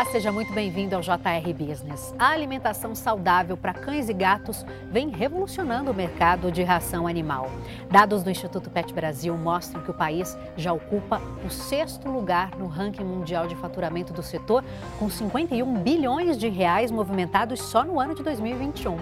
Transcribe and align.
Olá, 0.00 0.10
seja 0.10 0.32
muito 0.32 0.50
bem-vindo 0.54 0.96
ao 0.96 1.02
JR 1.02 1.52
Business. 1.54 2.14
A 2.18 2.30
alimentação 2.30 2.94
saudável 2.94 3.54
para 3.54 3.74
cães 3.74 4.08
e 4.08 4.14
gatos 4.14 4.64
vem 4.90 5.10
revolucionando 5.10 5.90
o 5.90 5.94
mercado 5.94 6.50
de 6.50 6.62
ração 6.62 7.06
animal. 7.06 7.50
Dados 7.90 8.22
do 8.22 8.30
Instituto 8.30 8.70
Pet 8.70 8.94
Brasil 8.94 9.36
mostram 9.36 9.82
que 9.82 9.90
o 9.90 9.94
país 9.94 10.38
já 10.56 10.72
ocupa 10.72 11.20
o 11.44 11.50
sexto 11.50 12.08
lugar 12.08 12.56
no 12.56 12.66
ranking 12.66 13.04
mundial 13.04 13.46
de 13.46 13.54
faturamento 13.56 14.10
do 14.14 14.22
setor, 14.22 14.64
com 14.98 15.10
51 15.10 15.82
bilhões 15.82 16.38
de 16.38 16.48
reais 16.48 16.90
movimentados 16.90 17.60
só 17.60 17.84
no 17.84 18.00
ano 18.00 18.14
de 18.14 18.22
2021. 18.22 18.96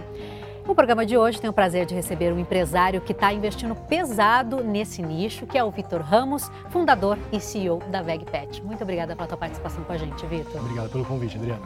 No 0.69 0.75
programa 0.75 1.07
de 1.07 1.17
hoje, 1.17 1.41
tenho 1.41 1.51
o 1.51 1.55
prazer 1.55 1.87
de 1.87 1.95
receber 1.95 2.31
um 2.31 2.39
empresário 2.39 3.01
que 3.01 3.13
está 3.13 3.33
investindo 3.33 3.75
pesado 3.75 4.63
nesse 4.63 5.01
nicho, 5.01 5.47
que 5.47 5.57
é 5.57 5.65
o 5.65 5.71
Vitor 5.71 6.03
Ramos, 6.03 6.51
fundador 6.69 7.19
e 7.33 7.41
CEO 7.41 7.79
da 7.91 8.03
VegPet. 8.03 8.63
Muito 8.63 8.83
obrigada 8.83 9.17
pela 9.17 9.27
tua 9.27 9.39
participação 9.39 9.83
com 9.83 9.95
a 9.95 9.97
gente, 9.97 10.27
Vitor. 10.27 10.61
Obrigado 10.61 10.91
pelo 10.91 11.07
convite, 11.07 11.39
Adriana. 11.39 11.65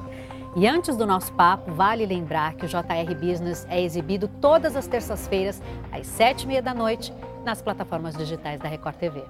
E 0.54 0.68
antes 0.68 0.96
do 0.96 1.04
nosso 1.04 1.32
papo, 1.32 1.72
vale 1.72 2.06
lembrar 2.06 2.54
que 2.54 2.64
o 2.64 2.68
JR 2.68 3.12
Business 3.20 3.66
é 3.68 3.82
exibido 3.82 4.28
todas 4.40 4.76
as 4.76 4.86
terças-feiras, 4.86 5.60
às 5.90 6.06
sete 6.06 6.44
e 6.44 6.46
meia 6.46 6.62
da 6.62 6.72
noite, 6.72 7.12
nas 7.44 7.60
plataformas 7.60 8.16
digitais 8.16 8.60
da 8.60 8.68
Record 8.68 8.94
TV. 8.94 9.24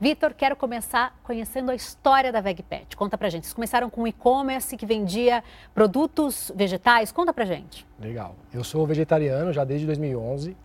Vitor, 0.00 0.32
quero 0.32 0.56
começar 0.56 1.14
conhecendo 1.22 1.70
a 1.70 1.74
história 1.74 2.32
da 2.32 2.40
VegPet. 2.40 2.96
Conta 2.96 3.18
pra 3.18 3.28
gente. 3.28 3.44
Vocês 3.44 3.52
começaram 3.52 3.90
com 3.90 4.04
um 4.04 4.06
e-commerce 4.06 4.74
que 4.74 4.86
vendia 4.86 5.44
produtos 5.74 6.50
vegetais. 6.56 7.12
Conta 7.12 7.34
pra 7.34 7.44
gente. 7.44 7.86
Legal. 8.00 8.34
Eu 8.50 8.64
sou 8.64 8.86
vegetariano 8.86 9.52
já 9.52 9.62
desde 9.62 9.84
2011 9.84 10.56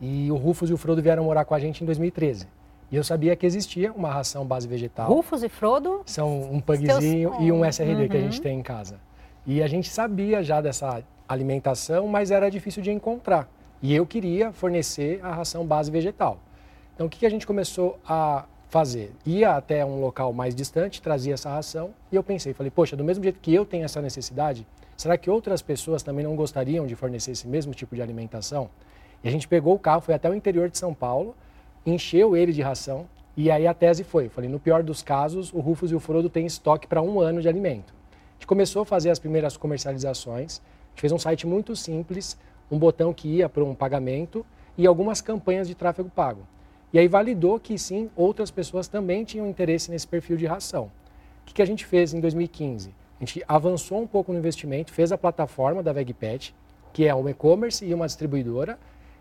e 0.00 0.28
o 0.32 0.34
Rufus 0.34 0.70
e 0.70 0.72
o 0.72 0.76
Frodo 0.76 1.00
vieram 1.00 1.22
morar 1.22 1.44
com 1.44 1.54
a 1.54 1.60
gente 1.60 1.84
em 1.84 1.86
2013. 1.86 2.48
E 2.90 2.96
eu 2.96 3.04
sabia 3.04 3.36
que 3.36 3.46
existia 3.46 3.92
uma 3.92 4.10
ração 4.10 4.44
base 4.44 4.66
vegetal. 4.66 5.08
Rufus 5.08 5.44
e 5.44 5.48
Frodo? 5.48 6.02
São 6.04 6.52
um 6.52 6.60
pugzinho 6.60 7.36
e 7.38 7.52
um 7.52 7.64
SRD 7.64 8.02
uhum. 8.02 8.08
que 8.08 8.16
a 8.16 8.20
gente 8.20 8.38
uhum. 8.38 8.42
tem 8.42 8.58
em 8.58 8.62
casa. 8.62 8.98
E 9.46 9.62
a 9.62 9.68
gente 9.68 9.88
sabia 9.88 10.42
já 10.42 10.60
dessa 10.60 11.04
alimentação, 11.28 12.08
mas 12.08 12.32
era 12.32 12.50
difícil 12.50 12.82
de 12.82 12.90
encontrar. 12.90 13.48
E 13.80 13.94
eu 13.94 14.04
queria 14.04 14.50
fornecer 14.50 15.20
a 15.22 15.32
ração 15.32 15.64
base 15.64 15.92
vegetal. 15.92 16.40
Então, 16.92 17.06
o 17.06 17.08
que 17.08 17.24
a 17.24 17.30
gente 17.30 17.46
começou 17.46 17.96
a 18.04 18.46
fazer. 18.70 19.12
Ia 19.26 19.56
até 19.56 19.84
um 19.84 20.00
local 20.00 20.32
mais 20.32 20.54
distante, 20.54 21.02
trazia 21.02 21.34
essa 21.34 21.50
ração 21.50 21.90
e 22.10 22.16
eu 22.16 22.22
pensei, 22.22 22.54
falei, 22.54 22.70
poxa, 22.70 22.96
do 22.96 23.02
mesmo 23.02 23.22
jeito 23.22 23.40
que 23.40 23.52
eu 23.52 23.66
tenho 23.66 23.84
essa 23.84 24.00
necessidade, 24.00 24.64
será 24.96 25.18
que 25.18 25.28
outras 25.28 25.60
pessoas 25.60 26.04
também 26.04 26.24
não 26.24 26.36
gostariam 26.36 26.86
de 26.86 26.94
fornecer 26.94 27.32
esse 27.32 27.48
mesmo 27.48 27.74
tipo 27.74 27.96
de 27.96 28.00
alimentação? 28.00 28.70
E 29.24 29.28
a 29.28 29.30
gente 29.30 29.48
pegou 29.48 29.74
o 29.74 29.78
carro, 29.78 30.00
foi 30.00 30.14
até 30.14 30.30
o 30.30 30.34
interior 30.34 30.70
de 30.70 30.78
São 30.78 30.94
Paulo, 30.94 31.34
encheu 31.84 32.36
ele 32.36 32.52
de 32.52 32.62
ração 32.62 33.06
e 33.36 33.50
aí 33.50 33.66
a 33.66 33.74
tese 33.74 34.04
foi, 34.04 34.28
falei, 34.28 34.48
no 34.48 34.60
pior 34.60 34.84
dos 34.84 35.02
casos, 35.02 35.52
o 35.52 35.58
Rufus 35.58 35.90
e 35.90 35.94
o 35.96 36.00
Frodo 36.00 36.30
têm 36.30 36.46
estoque 36.46 36.86
para 36.86 37.02
um 37.02 37.20
ano 37.20 37.42
de 37.42 37.48
alimento. 37.48 37.92
A 38.12 38.34
gente 38.34 38.46
começou 38.46 38.82
a 38.82 38.86
fazer 38.86 39.10
as 39.10 39.18
primeiras 39.18 39.56
comercializações, 39.56 40.58
a 40.58 40.90
gente 40.90 41.00
fez 41.00 41.12
um 41.12 41.18
site 41.18 41.44
muito 41.44 41.74
simples, 41.74 42.38
um 42.70 42.78
botão 42.78 43.12
que 43.12 43.28
ia 43.28 43.48
para 43.48 43.64
um 43.64 43.74
pagamento 43.74 44.46
e 44.78 44.86
algumas 44.86 45.20
campanhas 45.20 45.66
de 45.66 45.74
tráfego 45.74 46.08
pago. 46.08 46.46
E 46.92 46.98
aí 46.98 47.06
validou 47.06 47.60
que 47.60 47.78
sim, 47.78 48.10
outras 48.16 48.50
pessoas 48.50 48.88
também 48.88 49.24
tinham 49.24 49.46
interesse 49.46 49.90
nesse 49.90 50.06
perfil 50.06 50.36
de 50.36 50.46
ração. 50.46 50.90
O 51.42 51.46
que, 51.46 51.54
que 51.54 51.62
a 51.62 51.66
gente 51.66 51.86
fez 51.86 52.12
em 52.12 52.20
2015? 52.20 52.92
A 53.20 53.24
gente 53.24 53.44
avançou 53.46 54.00
um 54.00 54.06
pouco 54.06 54.32
no 54.32 54.38
investimento, 54.38 54.92
fez 54.92 55.12
a 55.12 55.18
plataforma 55.18 55.82
da 55.82 55.92
VegPet, 55.92 56.54
que 56.92 57.06
é 57.06 57.14
um 57.14 57.28
e-commerce 57.28 57.84
e 57.84 57.94
uma 57.94 58.06
distribuidora, 58.06 58.78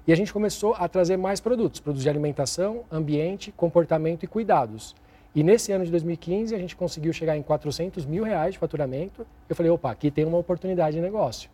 e 0.08 0.12
a 0.12 0.16
gente 0.16 0.34
começou 0.34 0.74
a 0.74 0.88
trazer 0.88 1.18
mais 1.18 1.40
produtos, 1.40 1.80
produtos 1.80 2.02
de 2.02 2.10
alimentação, 2.10 2.84
ambiente, 2.92 3.52
comportamento 3.52 4.24
e 4.24 4.28
cuidados. 4.28 4.96
E 5.36 5.44
nesse 5.44 5.72
ano 5.72 5.86
de 5.86 5.92
2015 5.92 6.56
a 6.56 6.58
gente 6.58 6.76
conseguiu 6.76 7.14
chegar 7.14 7.38
em 7.38 7.44
400 7.44 8.04
mil 8.06 8.24
reais 8.24 8.54
de 8.54 8.60
faturamento. 8.60 9.28
Eu 9.48 9.56
falei, 9.56 9.72
opa, 9.72 9.92
aqui 9.92 10.10
tem 10.10 10.26
uma 10.26 10.40
oportunidade 10.40 10.96
de 10.96 11.02
negócio. 11.02 11.52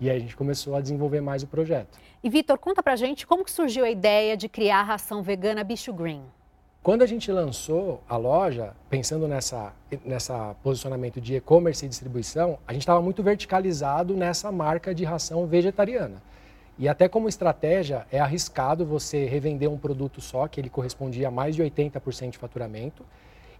E 0.00 0.10
aí 0.10 0.16
a 0.16 0.20
gente 0.20 0.36
começou 0.36 0.76
a 0.76 0.80
desenvolver 0.80 1.20
mais 1.20 1.42
o 1.42 1.46
projeto. 1.46 1.98
E 2.22 2.28
Vitor, 2.28 2.58
conta 2.58 2.82
pra 2.82 2.96
gente 2.96 3.26
como 3.26 3.44
que 3.44 3.50
surgiu 3.50 3.84
a 3.84 3.90
ideia 3.90 4.36
de 4.36 4.48
criar 4.48 4.80
a 4.80 4.82
ração 4.82 5.22
vegana 5.22 5.64
Bicho 5.64 5.92
Green. 5.92 6.22
Quando 6.82 7.02
a 7.02 7.06
gente 7.06 7.32
lançou 7.32 8.00
a 8.08 8.16
loja, 8.16 8.72
pensando 8.88 9.26
nessa, 9.26 9.72
nessa 10.04 10.54
posicionamento 10.62 11.20
de 11.20 11.34
e-commerce 11.34 11.84
e 11.84 11.88
distribuição, 11.88 12.58
a 12.66 12.72
gente 12.72 12.82
estava 12.82 13.02
muito 13.02 13.22
verticalizado 13.22 14.14
nessa 14.14 14.52
marca 14.52 14.94
de 14.94 15.04
ração 15.04 15.46
vegetariana. 15.46 16.22
E 16.78 16.88
até 16.88 17.08
como 17.08 17.28
estratégia, 17.28 18.06
é 18.12 18.20
arriscado 18.20 18.84
você 18.84 19.24
revender 19.24 19.68
um 19.68 19.78
produto 19.78 20.20
só, 20.20 20.46
que 20.46 20.60
ele 20.60 20.68
correspondia 20.68 21.28
a 21.28 21.30
mais 21.30 21.56
de 21.56 21.62
80% 21.62 22.30
de 22.30 22.38
faturamento, 22.38 23.02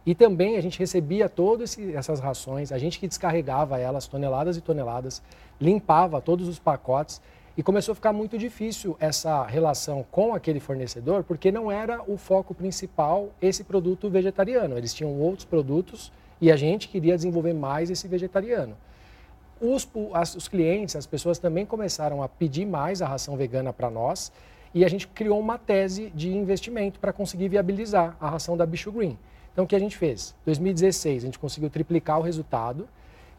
e 0.07 0.15
também 0.15 0.57
a 0.57 0.61
gente 0.61 0.79
recebia 0.79 1.29
todas 1.29 1.77
essas 1.77 2.21
rações, 2.21 2.71
a 2.71 2.79
gente 2.79 3.01
que 3.01 3.09
descarregava 3.09 3.77
elas, 3.77 4.07
toneladas 4.07 4.57
e 4.57 4.61
toneladas, 4.61 5.21
limpava 5.61 6.21
todos 6.21 6.47
os 6.47 6.61
pacotes 6.61 7.21
e 7.57 7.63
começou 7.63 7.91
a 7.91 7.95
ficar 7.97 8.13
muito 8.13 8.39
difícil 8.39 8.97
essa 9.01 9.45
relação 9.45 10.07
com 10.09 10.33
aquele 10.33 10.61
fornecedor, 10.61 11.25
porque 11.25 11.51
não 11.51 11.73
era 11.73 12.01
o 12.07 12.17
foco 12.17 12.55
principal 12.55 13.31
esse 13.43 13.65
produto 13.65 14.09
vegetariano. 14.09 14.79
Eles 14.79 14.95
tinham 14.95 15.13
outros 15.19 15.45
produtos 15.45 16.13
e 16.41 16.53
a 16.53 16.57
gente 16.57 16.89
queria 16.89 17.17
desenvolver 17.17 17.55
mais 17.55 17.91
esse 17.91 18.07
vegetariano. 18.07 18.77
Os, 19.61 19.89
os 20.37 20.47
clientes, 20.47 20.95
as 20.95 21.07
pessoas 21.07 21.39
também 21.39 21.67
começaram 21.67 22.23
a 22.23 22.29
pedir 22.29 22.67
mais 22.67 23.03
a 23.03 23.09
ração 23.09 23.37
vegana 23.37 23.73
para 23.73 23.91
nós 23.91 24.31
e 24.73 24.85
a 24.85 24.89
gente 24.89 25.09
criou 25.09 25.41
uma 25.41 25.59
tese 25.59 26.13
de 26.15 26.31
investimento 26.31 27.01
para 27.01 27.13
conseguir 27.13 27.49
viabilizar 27.49 28.17
a 28.21 28.29
ração 28.29 28.57
da 28.57 28.67
Bicho 28.67 28.93
Green. 28.93 29.19
Então, 29.57 29.65
o 29.65 29.67
que 29.67 29.75
a 29.75 29.79
gente 29.79 29.97
fez? 29.97 30.35
Em 30.43 30.45
2016, 30.45 31.23
a 31.23 31.27
gente 31.29 31.39
conseguiu 31.39 31.71
triplicar 31.71 32.19
o 32.19 32.23
resultado, 32.23 32.87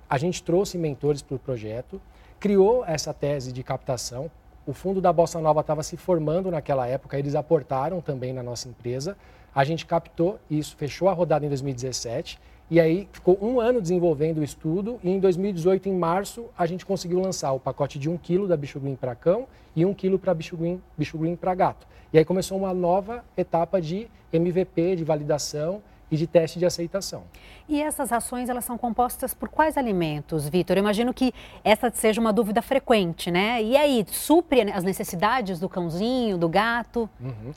a 0.09 0.17
gente 0.17 0.41
trouxe 0.41 0.75
mentores 0.75 1.21
para 1.21 1.35
o 1.35 1.37
projeto, 1.37 2.01
criou 2.39 2.83
essa 2.83 3.13
tese 3.13 3.51
de 3.51 3.61
captação. 3.61 4.31
O 4.65 4.73
fundo 4.73 4.99
da 4.99 5.13
Bossa 5.13 5.39
Nova 5.39 5.61
estava 5.61 5.83
se 5.83 5.95
formando 5.95 6.49
naquela 6.49 6.87
época, 6.87 7.19
eles 7.19 7.35
aportaram 7.35 8.01
também 8.01 8.33
na 8.33 8.41
nossa 8.41 8.67
empresa. 8.67 9.15
A 9.53 9.63
gente 9.63 9.85
captou 9.85 10.39
isso, 10.49 10.75
fechou 10.75 11.07
a 11.07 11.13
rodada 11.13 11.45
em 11.45 11.49
2017 11.49 12.39
e 12.71 12.79
aí 12.79 13.07
ficou 13.11 13.37
um 13.39 13.59
ano 13.59 13.79
desenvolvendo 13.79 14.39
o 14.39 14.43
estudo 14.43 14.99
e 15.03 15.11
em 15.11 15.19
2018, 15.19 15.87
em 15.87 15.93
março, 15.93 16.45
a 16.57 16.65
gente 16.65 16.83
conseguiu 16.83 17.19
lançar 17.19 17.51
o 17.51 17.59
pacote 17.59 17.99
de 17.99 18.09
1 18.09 18.17
kg 18.17 18.47
da 18.47 18.57
Bicho 18.57 18.79
Green 18.79 18.95
para 18.95 19.13
cão 19.13 19.47
e 19.75 19.85
1 19.85 19.93
kg 19.93 20.17
para 20.17 20.33
Bicho 20.33 20.57
Green, 20.57 20.81
Bicho 20.97 21.15
Green 21.15 21.35
para 21.35 21.53
gato. 21.53 21.87
E 22.11 22.17
aí 22.17 22.25
começou 22.25 22.57
uma 22.57 22.73
nova 22.73 23.23
etapa 23.37 23.79
de 23.79 24.07
MVP, 24.33 24.95
de 24.95 25.03
validação 25.03 25.79
e 26.09 26.17
de 26.17 26.25
teste 26.25 26.59
de 26.59 26.65
aceitação. 26.65 27.23
E 27.67 27.81
essas 27.81 28.09
rações, 28.09 28.49
elas 28.49 28.65
são 28.65 28.77
compostas 28.77 29.33
por 29.33 29.49
quais 29.49 29.77
alimentos, 29.77 30.47
Vitor? 30.47 30.77
Eu 30.77 30.81
imagino 30.81 31.13
que 31.13 31.33
essa 31.63 31.91
seja 31.93 32.21
uma 32.21 32.31
dúvida 32.31 32.61
frequente, 32.61 33.29
né? 33.29 33.61
E 33.61 33.75
aí, 33.75 34.05
supre 34.09 34.61
as 34.71 34.83
necessidades 34.83 35.59
do 35.59 35.67
cãozinho, 35.67 36.37
do 36.37 36.47
gato? 36.47 37.09
Uhum. 37.19 37.51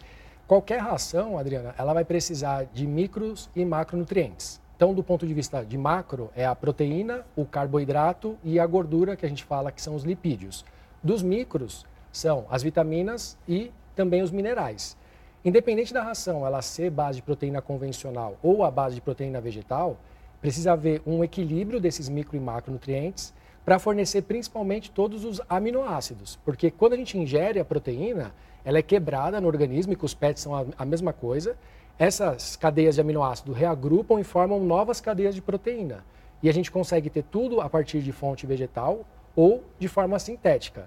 Qualquer 0.47 0.81
ração, 0.81 1.39
Adriana, 1.39 1.75
ela 1.79 1.95
vai 1.95 2.05
precisar 2.05 2.67
de 2.73 2.87
micros 2.87 3.49
e 3.55 3.65
macronutrientes. 3.65 4.61
Então, 4.75 4.93
do 4.95 5.03
ponto 5.03 5.27
de 5.27 5.35
vista 5.35 5.65
de 5.65 5.77
macro, 5.79 6.31
é 6.35 6.45
a 6.45 6.57
proteína, 6.57 7.25
o 7.37 7.45
carboidrato 7.45 8.37
e 8.43 8.59
a 8.59 8.67
gordura, 8.67 9.15
que 9.15 9.27
a 9.27 9.29
gente 9.29 9.45
fala 9.45 9.71
que 9.71 9.81
são 9.81 9.95
os 9.95 10.05
lipídios. 10.05 10.65
Dos 11.03 11.23
micros, 11.23 11.87
são 12.11 12.47
as 12.51 12.63
vitaminas 12.63 13.39
e 13.47 13.71
também 13.95 14.23
os 14.23 14.31
minerais. 14.31 14.97
Independente 15.43 15.95
da 15.95 16.03
ração 16.03 16.47
ela 16.47 16.61
ser 16.61 16.91
base 16.91 17.17
de 17.17 17.23
proteína 17.23 17.63
convencional 17.63 18.37
ou 18.43 18.63
a 18.63 18.71
base 18.71 18.97
de 18.97 19.01
proteína 19.01 19.41
vegetal, 19.41 19.97
precisa 20.39 20.73
haver 20.73 21.01
um 21.07 21.25
equilíbrio 21.25 21.81
desses 21.81 22.11
micro 22.11 22.37
e 22.37 22.41
macronutrientes 22.41 23.33
para 23.65 23.79
fornecer 23.79 24.23
principalmente 24.23 24.91
todos 24.91 25.25
os 25.25 25.41
aminoácidos. 25.49 26.39
Porque 26.45 26.71
quando 26.71 26.93
a 26.93 26.97
gente 26.97 27.17
ingere 27.17 27.59
a 27.59 27.65
proteína, 27.65 28.35
ela 28.67 28.79
é 28.79 28.83
quebrada 28.83 29.41
no 29.41 29.47
organismo, 29.47 29.95
e 29.95 29.97
que 29.97 30.05
os 30.05 30.13
PETs 30.13 30.43
são 30.43 30.55
a, 30.55 30.67
a 30.77 30.85
mesma 30.85 31.13
coisa. 31.13 31.57
Essas 31.99 32.55
cadeias 32.55 32.97
de 32.97 33.01
aminoácido 33.01 33.53
reagrupam 33.53 34.21
e 34.21 34.25
formam 34.25 34.61
novas 34.61 35.01
cadeias 35.01 35.35
de 35.35 35.41
proteína. 35.41 36.05
E 36.43 36.51
a 36.51 36.53
gente 36.53 36.71
consegue 36.71 37.09
ter 37.09 37.23
tudo 37.23 37.63
a 37.63 37.69
partir 37.69 38.03
de 38.03 38.13
fonte 38.13 38.47
vegetal 38.47 39.07
ou 39.35 39.65
de 39.79 39.89
forma 39.89 40.19
sintética 40.19 40.87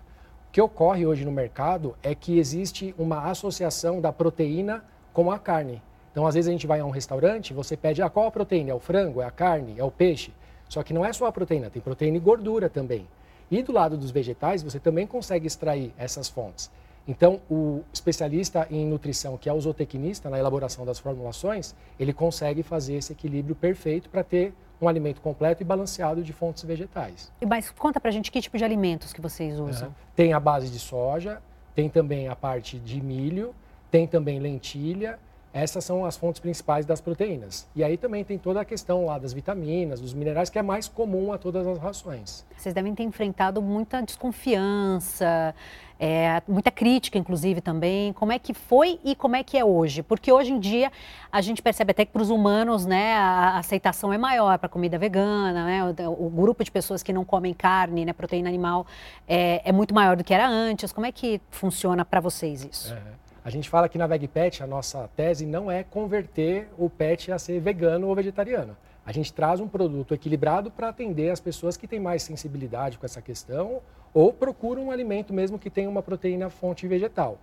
que 0.53 0.61
ocorre 0.61 1.03
hoje 1.03 1.25
no 1.25 1.31
mercado 1.31 1.95
é 2.03 2.13
que 2.13 2.37
existe 2.37 2.93
uma 2.95 3.27
associação 3.27 3.99
da 3.99 4.13
proteína 4.13 4.85
com 5.11 5.31
a 5.31 5.39
carne. 5.39 5.81
Então, 6.11 6.27
às 6.27 6.35
vezes 6.35 6.47
a 6.47 6.51
gente 6.51 6.67
vai 6.67 6.79
a 6.79 6.85
um 6.85 6.91
restaurante, 6.91 7.55
você 7.55 7.75
pede, 7.75 8.03
ah, 8.03 8.09
qual 8.09 8.27
a 8.27 8.31
proteína? 8.31 8.69
É 8.69 8.73
o 8.75 8.79
frango, 8.79 9.19
é 9.19 9.25
a 9.25 9.31
carne, 9.31 9.73
é 9.79 9.83
o 9.83 9.89
peixe? 9.89 10.31
Só 10.69 10.83
que 10.83 10.93
não 10.93 11.03
é 11.03 11.11
só 11.11 11.25
a 11.25 11.31
proteína, 11.31 11.71
tem 11.71 11.81
proteína 11.81 12.17
e 12.17 12.19
gordura 12.19 12.69
também. 12.69 13.07
E 13.49 13.63
do 13.63 13.71
lado 13.71 13.97
dos 13.97 14.11
vegetais, 14.11 14.61
você 14.61 14.79
também 14.79 15.07
consegue 15.07 15.47
extrair 15.47 15.91
essas 15.97 16.29
fontes. 16.29 16.69
Então, 17.07 17.41
o 17.49 17.81
especialista 17.91 18.67
em 18.69 18.85
nutrição, 18.85 19.37
que 19.37 19.49
é 19.49 19.53
o 19.53 19.59
zootecnista 19.59 20.29
na 20.29 20.37
elaboração 20.37 20.85
das 20.85 20.99
formulações, 20.99 21.73
ele 21.99 22.13
consegue 22.13 22.61
fazer 22.61 22.93
esse 22.93 23.11
equilíbrio 23.11 23.55
perfeito 23.55 24.07
para 24.07 24.23
ter 24.23 24.53
um 24.83 24.87
alimento 24.87 25.21
completo 25.21 25.63
e 25.63 25.65
balanceado 25.65 26.21
de 26.21 26.33
fontes 26.33 26.63
vegetais. 26.63 27.31
Mas 27.47 27.71
conta 27.71 27.99
pra 27.99 28.11
gente 28.11 28.31
que 28.31 28.41
tipo 28.41 28.57
de 28.57 28.63
alimentos 28.63 29.13
que 29.13 29.21
vocês 29.21 29.57
usam. 29.59 29.89
É. 29.89 29.91
Tem 30.15 30.33
a 30.33 30.39
base 30.39 30.69
de 30.69 30.79
soja, 30.79 31.41
tem 31.73 31.89
também 31.89 32.27
a 32.27 32.35
parte 32.35 32.77
de 32.77 33.01
milho, 33.01 33.55
tem 33.89 34.05
também 34.05 34.39
lentilha, 34.39 35.17
essas 35.53 35.85
são 35.85 36.03
as 36.03 36.17
fontes 36.17 36.41
principais 36.41 36.83
das 36.83 36.99
proteínas. 36.99 37.67
E 37.75 37.83
aí 37.83 37.95
também 37.95 38.23
tem 38.23 38.39
toda 38.39 38.59
a 38.59 38.65
questão 38.65 39.05
lá 39.05 39.19
das 39.19 39.33
vitaminas, 39.33 40.01
dos 40.01 40.13
minerais, 40.13 40.49
que 40.49 40.57
é 40.57 40.63
mais 40.63 40.87
comum 40.87 41.31
a 41.31 41.37
todas 41.37 41.67
as 41.67 41.77
rações. 41.77 42.43
Vocês 42.57 42.73
devem 42.73 42.95
ter 42.95 43.03
enfrentado 43.03 43.61
muita 43.61 44.01
desconfiança, 44.01 45.53
é, 45.99 46.41
muita 46.47 46.71
crítica, 46.71 47.19
inclusive, 47.19 47.61
também. 47.61 48.13
Como 48.13 48.31
é 48.31 48.39
que 48.39 48.53
foi 48.53 48.99
e 49.03 49.15
como 49.15 49.35
é 49.35 49.43
que 49.43 49.55
é 49.55 49.63
hoje? 49.63 50.01
Porque 50.01 50.31
hoje 50.31 50.51
em 50.51 50.59
dia 50.59 50.91
a 51.31 51.39
gente 51.39 51.61
percebe 51.61 51.91
até 51.91 52.03
que 52.03 52.11
para 52.11 52.21
os 52.21 52.31
humanos 52.31 52.85
né, 52.85 53.13
a 53.13 53.59
aceitação 53.59 54.11
é 54.11 54.17
maior 54.17 54.57
para 54.57 54.65
a 54.65 54.69
comida 54.69 54.97
vegana, 54.97 55.65
né? 55.65 55.83
O, 56.07 56.25
o, 56.25 56.29
grupo 56.29 56.63
de 56.63 56.71
pessoas 56.71 57.03
que 57.03 57.13
não 57.13 57.23
comem 57.23 57.53
carne, 57.53 58.05
né, 58.05 58.11
proteína 58.11 58.49
animal, 58.49 58.87
é, 59.27 59.61
é 59.63 59.71
muito 59.71 59.93
maior 59.93 60.17
do 60.17 60.23
que 60.23 60.33
era 60.33 60.47
antes. 60.47 60.91
Como 60.91 61.05
é 61.05 61.11
que 61.11 61.39
funciona 61.51 62.03
para 62.03 62.19
vocês 62.19 62.65
isso? 62.65 62.93
É. 62.93 63.22
A 63.45 63.49
gente 63.49 63.69
fala 63.69 63.89
que 63.89 63.97
na 63.97 64.07
VegPet 64.07 64.63
a 64.63 64.67
nossa 64.67 65.09
tese 65.17 65.45
não 65.45 65.69
é 65.69 65.83
converter 65.83 66.69
o 66.77 66.89
pet 66.89 67.29
a 67.29 67.37
ser 67.37 67.59
vegano 67.59 68.07
ou 68.07 68.15
vegetariano. 68.15 68.77
A 69.05 69.11
gente 69.11 69.33
traz 69.33 69.59
um 69.59 69.67
produto 69.67 70.13
equilibrado 70.13 70.71
para 70.71 70.87
atender 70.87 71.29
as 71.29 71.41
pessoas 71.41 71.75
que 71.75 71.85
têm 71.85 71.99
mais 71.99 72.23
sensibilidade 72.23 72.97
com 72.97 73.05
essa 73.05 73.21
questão 73.21 73.81
ou 74.13 74.31
procuram 74.31 74.85
um 74.85 74.91
alimento 74.91 75.33
mesmo 75.33 75.59
que 75.59 75.69
tenha 75.69 75.89
uma 75.89 76.01
proteína 76.01 76.49
fonte 76.49 76.87
vegetal. 76.87 77.37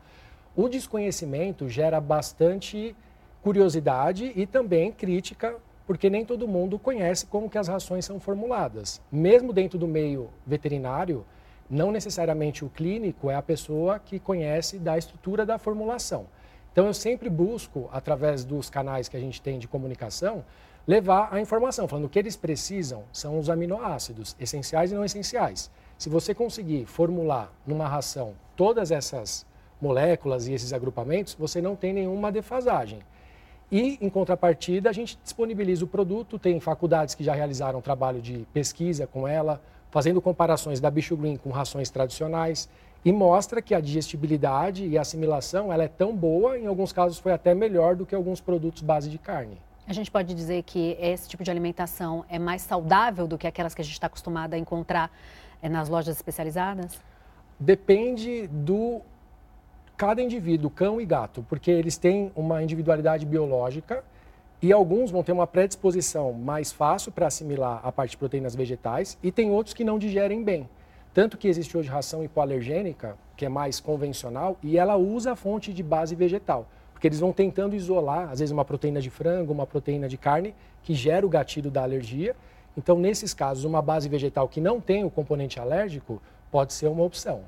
O 0.57 0.71
desconhecimento 0.71 1.69
gera 1.69 2.01
bastante 2.01 2.97
curiosidade 3.43 4.33
e 4.35 4.47
também 4.47 4.91
crítica, 4.91 5.55
porque 5.87 6.09
nem 6.09 6.25
todo 6.25 6.49
mundo 6.49 6.79
conhece 6.79 7.27
como 7.27 7.51
que 7.51 7.59
as 7.59 7.69
rações 7.69 8.07
são 8.07 8.19
formuladas. 8.19 9.03
Mesmo 9.13 9.53
dentro 9.53 9.79
do 9.79 9.87
meio 9.87 10.31
veterinário, 10.47 11.27
não 11.71 11.93
necessariamente 11.93 12.65
o 12.65 12.69
clínico 12.69 13.31
é 13.31 13.37
a 13.37 13.43
pessoa 13.43 14.01
que 14.01 14.19
conhece 14.19 14.79
da 14.79 14.99
estrutura 14.99 15.47
da 15.47 15.57
formulação. 15.57 16.27
Então 16.73 16.87
eu 16.87 16.95
sempre 16.95 17.31
busco, 17.31 17.89
através 17.93 18.45
dos 18.45 18.69
canais 18.69 19.09
que 19.09 19.17
a 19.17 19.21
gente 19.21 19.41
tem 19.41 19.59
de 19.59 19.69
comunicação, 19.69 20.45
levar 20.87 21.29
a 21.33 21.41
informação, 21.41 21.87
falando 21.87 22.09
que 22.09 22.19
eles 22.19 22.37
precisam 22.37 23.05
são 23.13 23.39
os 23.39 23.49
aminoácidos, 23.49 24.35
essenciais 24.41 24.91
e 24.91 24.95
não 24.95 25.05
essenciais. 25.05 25.71
Se 25.97 26.09
você 26.09 26.35
conseguir 26.35 26.87
formular 26.87 27.53
numa 27.67 27.87
ração 27.87 28.35
todas 28.57 28.91
essas 28.91 29.47
moléculas 29.81 30.49
e 30.49 30.53
esses 30.53 30.73
agrupamentos, 30.73 31.35
você 31.35 31.61
não 31.63 31.77
tem 31.77 31.93
nenhuma 31.93 32.33
defasagem. 32.33 33.01
E, 33.71 33.99
em 34.01 34.11
contrapartida, 34.11 34.91
a 34.91 34.93
gente 34.93 35.17
disponibiliza 35.23 35.85
o 35.85 35.89
produto, 35.89 36.39
tem 36.39 36.59
faculdades 36.59 37.15
que 37.15 37.23
já 37.23 37.35
realizaram 37.35 37.81
trabalho 37.81 38.21
de 38.21 38.47
pesquisa 38.53 39.07
com 39.07 39.29
ela, 39.29 39.63
fazendo 39.91 40.21
comparações 40.21 40.81
da 40.81 40.91
Bicho 40.91 41.17
Green 41.17 41.37
com 41.37 41.51
rações 41.51 41.91
tradicionais 41.91 42.69
e 43.05 43.13
mostra 43.13 43.61
que 43.61 43.75
a 43.75 43.81
digestibilidade 43.81 44.87
e 44.87 44.97
a 44.97 45.01
assimilação 45.01 45.73
ela 45.73 45.85
é 45.85 45.89
tão 45.89 46.15
boa, 46.15 46.59
em 46.59 46.67
alguns 46.67 46.93
casos 46.93 47.19
foi 47.19 47.33
até 47.33 47.55
melhor 47.55 47.97
do 47.97 48.07
que 48.07 48.15
alguns 48.15 48.41
produtos 48.41 48.83
base 48.83 49.09
de 49.09 49.19
carne. 49.19 49.59
A 49.87 49.93
gente 49.93 50.11
pode 50.11 50.35
dizer 50.35 50.63
que 50.63 50.97
esse 51.01 51.29
tipo 51.29 51.43
de 51.43 51.51
alimentação 51.51 52.25
é 52.29 52.39
mais 52.39 52.63
saudável 52.63 53.27
do 53.27 53.37
que 53.37 53.47
aquelas 53.47 53.75
que 53.75 53.81
a 53.81 53.85
gente 53.85 53.95
está 53.95 54.07
acostumado 54.07 54.55
a 54.55 54.59
encontrar 54.59 55.11
eh, 55.63 55.69
nas 55.69 55.89
lojas 55.89 56.15
especializadas? 56.15 57.01
Depende 57.59 58.47
do 58.47 59.01
cada 59.97 60.23
indivíduo, 60.23 60.71
cão 60.71 61.01
e 61.01 61.05
gato, 61.05 61.45
porque 61.49 61.71
eles 61.71 61.99
têm 61.99 62.31
uma 62.37 62.63
individualidade 62.63 63.27
biológica 63.27 64.05
e 64.63 64.73
alguns 64.73 65.11
vão 65.11 65.23
ter 65.23 65.33
uma 65.33 65.47
predisposição 65.47 66.33
mais 66.35 66.71
fácil 66.71 67.11
para 67.11 67.27
assimilar 67.27 67.81
a 67.83 67.91
parte 67.91 68.11
de 68.11 68.19
proteínas 68.19 68.55
vegetais 68.55 69.17
e 69.23 69.33
tem 69.33 69.51
outros 69.51 69.73
que 69.73 69.85
não 69.85 69.99
digerem 69.99 70.45
bem. 70.45 70.69
Tanto 71.15 71.39
que 71.39 71.49
existe 71.49 71.77
hoje 71.77 71.89
ração 71.89 72.23
hipoalergênica, 72.23 73.17
que 73.37 73.47
é 73.47 73.49
mais 73.49 73.81
convencional, 73.81 74.59
e 74.63 74.77
ela 74.77 74.97
usa 74.97 75.33
a 75.33 75.37
fonte 75.37 75.73
de 75.73 75.83
base 75.83 76.15
vegetal. 76.15 76.69
Porque 76.93 77.09
eles 77.09 77.19
vão 77.19 77.33
tentando 77.33 77.75
isolar, 77.75 78.31
às 78.31 78.39
vezes, 78.39 78.53
uma 78.53 78.65
proteína 78.65 79.01
de 79.01 79.09
frango, 79.09 79.53
uma 79.53 79.67
proteína 79.67 80.09
de 80.09 80.19
carne, 80.19 80.55
que 80.83 80.95
gera 80.95 81.25
o 81.25 81.29
gatilho 81.29 81.71
da 81.71 81.83
alergia. 81.83 82.37
Então, 82.77 82.99
nesses 82.99 83.33
casos, 83.33 83.65
uma 83.65 83.81
base 83.81 84.09
vegetal 84.09 84.47
que 84.47 84.61
não 84.61 84.79
tem 84.81 85.03
o 85.03 85.11
componente 85.11 85.59
alérgico 85.59 86.21
pode 86.51 86.75
ser 86.75 86.89
uma 86.89 87.03
opção. 87.03 87.43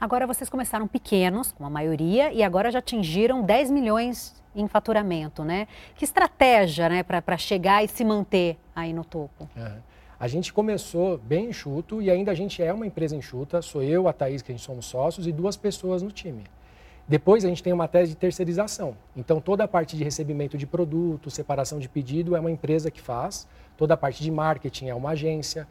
Agora 0.00 0.26
vocês 0.26 0.48
começaram 0.48 0.86
pequenos, 0.86 1.52
como 1.52 1.66
a 1.66 1.70
maioria, 1.70 2.32
e 2.32 2.42
agora 2.42 2.70
já 2.70 2.78
atingiram 2.78 3.42
10 3.42 3.70
milhões 3.70 4.40
em 4.54 4.66
faturamento, 4.66 5.44
né? 5.44 5.68
Que 5.94 6.04
estratégia, 6.04 6.88
né, 6.88 7.02
para 7.02 7.36
chegar 7.36 7.84
e 7.84 7.88
se 7.88 8.04
manter 8.04 8.56
aí 8.74 8.92
no 8.92 9.04
topo? 9.04 9.48
É. 9.56 9.72
A 10.18 10.28
gente 10.28 10.52
começou 10.52 11.16
bem 11.16 11.46
enxuto 11.48 12.02
e 12.02 12.10
ainda 12.10 12.32
a 12.32 12.34
gente 12.34 12.62
é 12.62 12.70
uma 12.72 12.86
empresa 12.86 13.16
enxuta. 13.16 13.62
Sou 13.62 13.82
eu, 13.82 14.06
a 14.06 14.12
Thaís, 14.12 14.42
que 14.42 14.52
a 14.52 14.54
gente 14.54 14.64
somos 14.64 14.84
sócios, 14.84 15.26
e 15.26 15.32
duas 15.32 15.56
pessoas 15.56 16.02
no 16.02 16.12
time. 16.12 16.44
Depois 17.08 17.44
a 17.44 17.48
gente 17.48 17.62
tem 17.62 17.72
uma 17.72 17.88
tese 17.88 18.10
de 18.10 18.16
terceirização. 18.16 18.96
Então 19.16 19.40
toda 19.40 19.64
a 19.64 19.68
parte 19.68 19.96
de 19.96 20.04
recebimento 20.04 20.58
de 20.58 20.66
produto, 20.66 21.30
separação 21.30 21.78
de 21.78 21.88
pedido 21.88 22.36
é 22.36 22.40
uma 22.40 22.50
empresa 22.50 22.90
que 22.90 23.00
faz. 23.00 23.48
Toda 23.76 23.94
a 23.94 23.96
parte 23.96 24.22
de 24.22 24.30
marketing 24.30 24.88
é 24.88 24.94
uma 24.94 25.10
agência. 25.10 25.66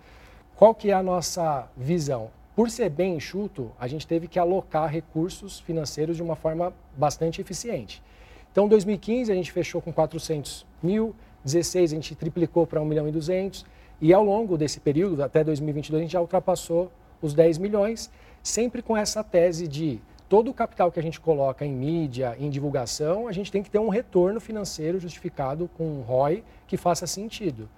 Qual 0.55 0.73
que 0.75 0.89
é 0.89 0.93
a 0.93 1.03
nossa 1.03 1.69
visão? 1.77 2.29
Por 2.59 2.69
ser 2.69 2.89
bem 2.89 3.15
enxuto, 3.15 3.71
a 3.79 3.87
gente 3.87 4.05
teve 4.05 4.27
que 4.27 4.37
alocar 4.37 4.89
recursos 4.89 5.61
financeiros 5.61 6.17
de 6.17 6.21
uma 6.21 6.35
forma 6.35 6.73
bastante 6.97 7.39
eficiente. 7.39 8.03
Então, 8.51 8.67
2015 8.67 9.31
a 9.31 9.35
gente 9.35 9.49
fechou 9.49 9.81
com 9.81 9.93
400 9.93 10.65
mil, 10.83 11.15
16 11.45 11.93
a 11.93 11.95
gente 11.95 12.13
triplicou 12.15 12.67
para 12.67 12.81
1 12.81 12.85
milhão 12.85 13.07
e 13.07 13.13
200 13.13 13.65
e 14.01 14.13
ao 14.13 14.25
longo 14.25 14.57
desse 14.57 14.81
período, 14.81 15.23
até 15.23 15.41
2022, 15.41 16.01
a 16.01 16.03
gente 16.03 16.11
já 16.11 16.19
ultrapassou 16.19 16.91
os 17.21 17.33
10 17.33 17.59
milhões, 17.59 18.11
sempre 18.43 18.81
com 18.81 18.97
essa 18.97 19.23
tese 19.23 19.65
de 19.65 20.01
todo 20.27 20.51
o 20.51 20.53
capital 20.53 20.91
que 20.91 20.99
a 20.99 21.03
gente 21.03 21.21
coloca 21.21 21.65
em 21.65 21.71
mídia, 21.71 22.35
em 22.37 22.49
divulgação, 22.49 23.29
a 23.29 23.31
gente 23.31 23.53
tem 23.53 23.63
que 23.63 23.71
ter 23.71 23.79
um 23.79 23.87
retorno 23.87 24.41
financeiro 24.41 24.99
justificado 24.99 25.69
com 25.77 25.85
um 25.85 26.01
ROI 26.01 26.43
que 26.67 26.75
faça 26.75 27.07
sentido. 27.07 27.69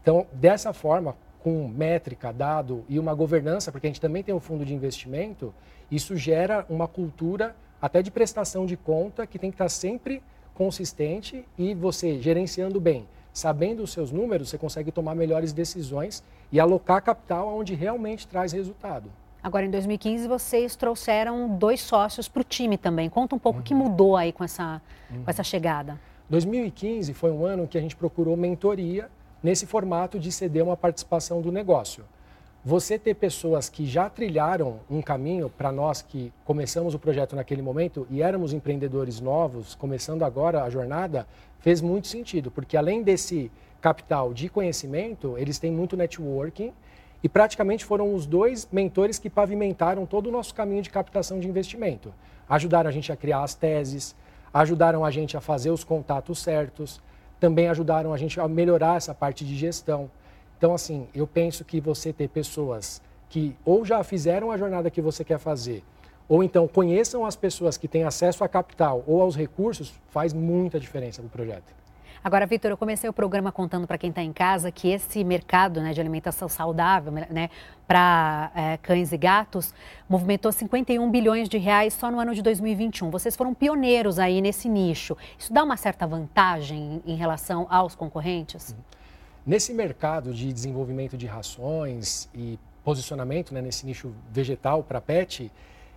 Então, 0.00 0.26
dessa 0.32 0.72
forma, 0.72 1.14
com 1.42 1.68
métrica, 1.68 2.32
dado 2.32 2.84
e 2.88 2.98
uma 2.98 3.14
governança, 3.14 3.72
porque 3.72 3.86
a 3.86 3.90
gente 3.90 4.00
também 4.00 4.22
tem 4.22 4.34
um 4.34 4.40
fundo 4.40 4.64
de 4.64 4.74
investimento, 4.74 5.54
isso 5.90 6.16
gera 6.16 6.66
uma 6.68 6.86
cultura 6.86 7.56
até 7.80 8.02
de 8.02 8.10
prestação 8.10 8.66
de 8.66 8.76
conta, 8.76 9.26
que 9.26 9.38
tem 9.38 9.50
que 9.50 9.54
estar 9.54 9.68
sempre 9.68 10.22
consistente 10.54 11.44
e 11.56 11.74
você 11.74 12.20
gerenciando 12.20 12.78
bem, 12.78 13.08
sabendo 13.32 13.82
os 13.82 13.92
seus 13.92 14.12
números, 14.12 14.50
você 14.50 14.58
consegue 14.58 14.92
tomar 14.92 15.14
melhores 15.14 15.52
decisões 15.52 16.22
e 16.52 16.60
alocar 16.60 17.02
capital 17.02 17.48
onde 17.56 17.74
realmente 17.74 18.28
traz 18.28 18.52
resultado. 18.52 19.10
Agora, 19.42 19.64
em 19.64 19.70
2015, 19.70 20.28
vocês 20.28 20.76
trouxeram 20.76 21.56
dois 21.56 21.80
sócios 21.80 22.28
para 22.28 22.42
o 22.42 22.44
time 22.44 22.76
também. 22.76 23.08
Conta 23.08 23.34
um 23.34 23.38
pouco 23.38 23.58
o 23.58 23.60
uhum. 23.60 23.64
que 23.64 23.74
mudou 23.74 24.14
aí 24.16 24.32
com 24.32 24.44
essa, 24.44 24.82
uhum. 25.10 25.24
com 25.24 25.30
essa 25.30 25.42
chegada. 25.42 25.98
2015 26.28 27.14
foi 27.14 27.30
um 27.32 27.44
ano 27.46 27.66
que 27.66 27.78
a 27.78 27.80
gente 27.80 27.96
procurou 27.96 28.36
mentoria 28.36 29.08
nesse 29.42 29.66
formato 29.66 30.18
de 30.18 30.30
ceder 30.30 30.64
uma 30.64 30.76
participação 30.76 31.40
do 31.40 31.50
negócio 31.50 32.04
você 32.62 32.98
ter 32.98 33.14
pessoas 33.14 33.70
que 33.70 33.86
já 33.86 34.10
trilharam 34.10 34.80
um 34.90 35.00
caminho 35.00 35.48
para 35.48 35.72
nós 35.72 36.02
que 36.02 36.30
começamos 36.44 36.94
o 36.94 36.98
projeto 36.98 37.34
naquele 37.34 37.62
momento 37.62 38.06
e 38.10 38.20
éramos 38.20 38.52
empreendedores 38.52 39.18
novos, 39.18 39.74
começando 39.74 40.24
agora 40.24 40.62
a 40.62 40.68
jornada, 40.68 41.26
fez 41.60 41.80
muito 41.80 42.06
sentido, 42.06 42.50
porque 42.50 42.76
além 42.76 43.02
desse 43.02 43.50
capital 43.80 44.34
de 44.34 44.50
conhecimento, 44.50 45.38
eles 45.38 45.58
têm 45.58 45.72
muito 45.72 45.96
networking 45.96 46.70
e 47.22 47.28
praticamente 47.30 47.82
foram 47.82 48.14
os 48.14 48.26
dois 48.26 48.68
mentores 48.70 49.18
que 49.18 49.30
pavimentaram 49.30 50.04
todo 50.04 50.26
o 50.26 50.32
nosso 50.32 50.54
caminho 50.54 50.82
de 50.82 50.90
captação 50.90 51.40
de 51.40 51.48
investimento. 51.48 52.12
Ajudaram 52.46 52.90
a 52.90 52.92
gente 52.92 53.10
a 53.10 53.16
criar 53.16 53.42
as 53.42 53.54
teses, 53.54 54.14
ajudaram 54.52 55.02
a 55.02 55.10
gente 55.10 55.34
a 55.34 55.40
fazer 55.40 55.70
os 55.70 55.82
contatos 55.82 56.40
certos, 56.40 57.00
também 57.40 57.68
ajudaram 57.68 58.12
a 58.12 58.18
gente 58.18 58.38
a 58.38 58.46
melhorar 58.46 58.96
essa 58.96 59.14
parte 59.14 59.44
de 59.44 59.56
gestão. 59.56 60.10
Então, 60.58 60.74
assim, 60.74 61.08
eu 61.14 61.26
penso 61.26 61.64
que 61.64 61.80
você 61.80 62.12
ter 62.12 62.28
pessoas 62.28 63.00
que 63.30 63.56
ou 63.64 63.84
já 63.84 64.04
fizeram 64.04 64.50
a 64.50 64.58
jornada 64.58 64.90
que 64.90 65.00
você 65.00 65.24
quer 65.24 65.38
fazer, 65.38 65.82
ou 66.28 66.44
então 66.44 66.68
conheçam 66.68 67.24
as 67.24 67.34
pessoas 67.34 67.76
que 67.76 67.88
têm 67.88 68.04
acesso 68.04 68.44
a 68.44 68.48
capital 68.48 69.02
ou 69.06 69.22
aos 69.22 69.34
recursos, 69.34 69.94
faz 70.10 70.32
muita 70.32 70.78
diferença 70.78 71.22
para 71.22 71.28
o 71.28 71.30
projeto. 71.30 71.79
Agora, 72.22 72.44
Vitor, 72.44 72.70
eu 72.70 72.76
comecei 72.76 73.08
o 73.08 73.14
programa 73.14 73.50
contando 73.50 73.86
para 73.86 73.96
quem 73.96 74.10
está 74.10 74.22
em 74.22 74.32
casa 74.32 74.70
que 74.70 74.88
esse 74.88 75.24
mercado 75.24 75.80
né, 75.80 75.94
de 75.94 76.00
alimentação 76.00 76.50
saudável 76.50 77.10
né, 77.10 77.48
para 77.88 78.52
é, 78.54 78.76
cães 78.76 79.10
e 79.10 79.16
gatos 79.16 79.72
movimentou 80.06 80.52
51 80.52 81.10
bilhões 81.10 81.48
de 81.48 81.56
reais 81.56 81.94
só 81.94 82.10
no 82.10 82.20
ano 82.20 82.34
de 82.34 82.42
2021. 82.42 83.10
Vocês 83.10 83.34
foram 83.34 83.54
pioneiros 83.54 84.18
aí 84.18 84.42
nesse 84.42 84.68
nicho. 84.68 85.16
Isso 85.38 85.50
dá 85.50 85.64
uma 85.64 85.78
certa 85.78 86.06
vantagem 86.06 87.02
em 87.06 87.16
relação 87.16 87.66
aos 87.70 87.94
concorrentes? 87.94 88.72
Uhum. 88.72 88.84
Nesse 89.46 89.72
mercado 89.72 90.34
de 90.34 90.52
desenvolvimento 90.52 91.16
de 91.16 91.26
rações 91.26 92.28
e 92.34 92.58
posicionamento 92.84 93.54
né, 93.54 93.62
nesse 93.62 93.86
nicho 93.86 94.12
vegetal 94.30 94.82
para 94.82 95.00
pet, 95.00 95.50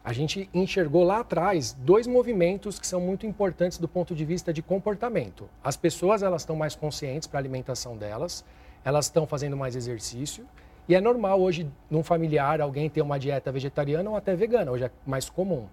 a 0.03 0.11
gente 0.11 0.49
enxergou 0.53 1.03
lá 1.03 1.21
atrás 1.21 1.71
dois 1.79 2.05
movimentos 2.05 2.77
que 2.77 2.85
são 2.85 2.99
muito 2.99 3.25
importantes 3.25 3.77
do 3.77 3.87
ponto 3.87 4.13
de 4.13 4.25
vista 4.25 4.51
de 4.51 4.61
comportamento. 4.61 5.49
As 5.63 5.77
pessoas 5.77 6.21
elas 6.21 6.41
estão 6.41 6.57
mais 6.57 6.75
conscientes 6.75 7.25
para 7.25 7.39
a 7.39 7.41
alimentação 7.41 7.95
delas, 7.95 8.43
elas 8.83 9.05
estão 9.05 9.25
fazendo 9.25 9.55
mais 9.55 9.77
exercício 9.77 10.45
e 10.89 10.95
é 10.95 10.99
normal 10.99 11.41
hoje 11.41 11.71
num 11.89 12.03
familiar 12.03 12.59
alguém 12.59 12.89
ter 12.89 13.01
uma 13.01 13.17
dieta 13.17 13.49
vegetariana 13.49 14.09
ou 14.09 14.17
até 14.17 14.35
vegana, 14.35 14.71
hoje 14.71 14.83
é 14.83 14.91
mais 15.05 15.29
comum. 15.29 15.67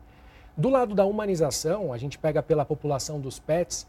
Do 0.57 0.69
lado 0.69 0.95
da 0.95 1.05
humanização, 1.05 1.93
a 1.93 1.99
gente 1.99 2.17
pega 2.17 2.41
pela 2.41 2.65
população 2.65 3.19
dos 3.19 3.41
pets, 3.41 3.85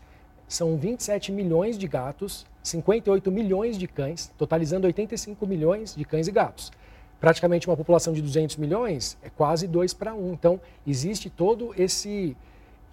são 0.48 0.76
27 0.76 1.32
milhões 1.32 1.78
de 1.78 1.88
gatos, 1.88 2.48
58 2.64 3.32
milhões 3.32 3.78
de 3.78 3.88
cães, 3.88 4.34
totalizando 4.38 4.88
85 4.88 5.46
milhões 5.46 5.96
de 5.96 6.04
cães 6.04 6.28
e 6.28 6.32
gatos. 6.32 6.72
Praticamente 7.22 7.70
uma 7.70 7.78
população 7.78 8.12
de 8.14 8.22
200 8.22 8.58
milhões 8.58 9.16
é 9.22 9.30
quase 9.30 9.68
2 9.68 9.94
para 9.94 10.12
1. 10.14 10.34
Então, 10.34 10.60
existe 10.86 11.30
todo 11.30 11.74
esse 11.78 12.36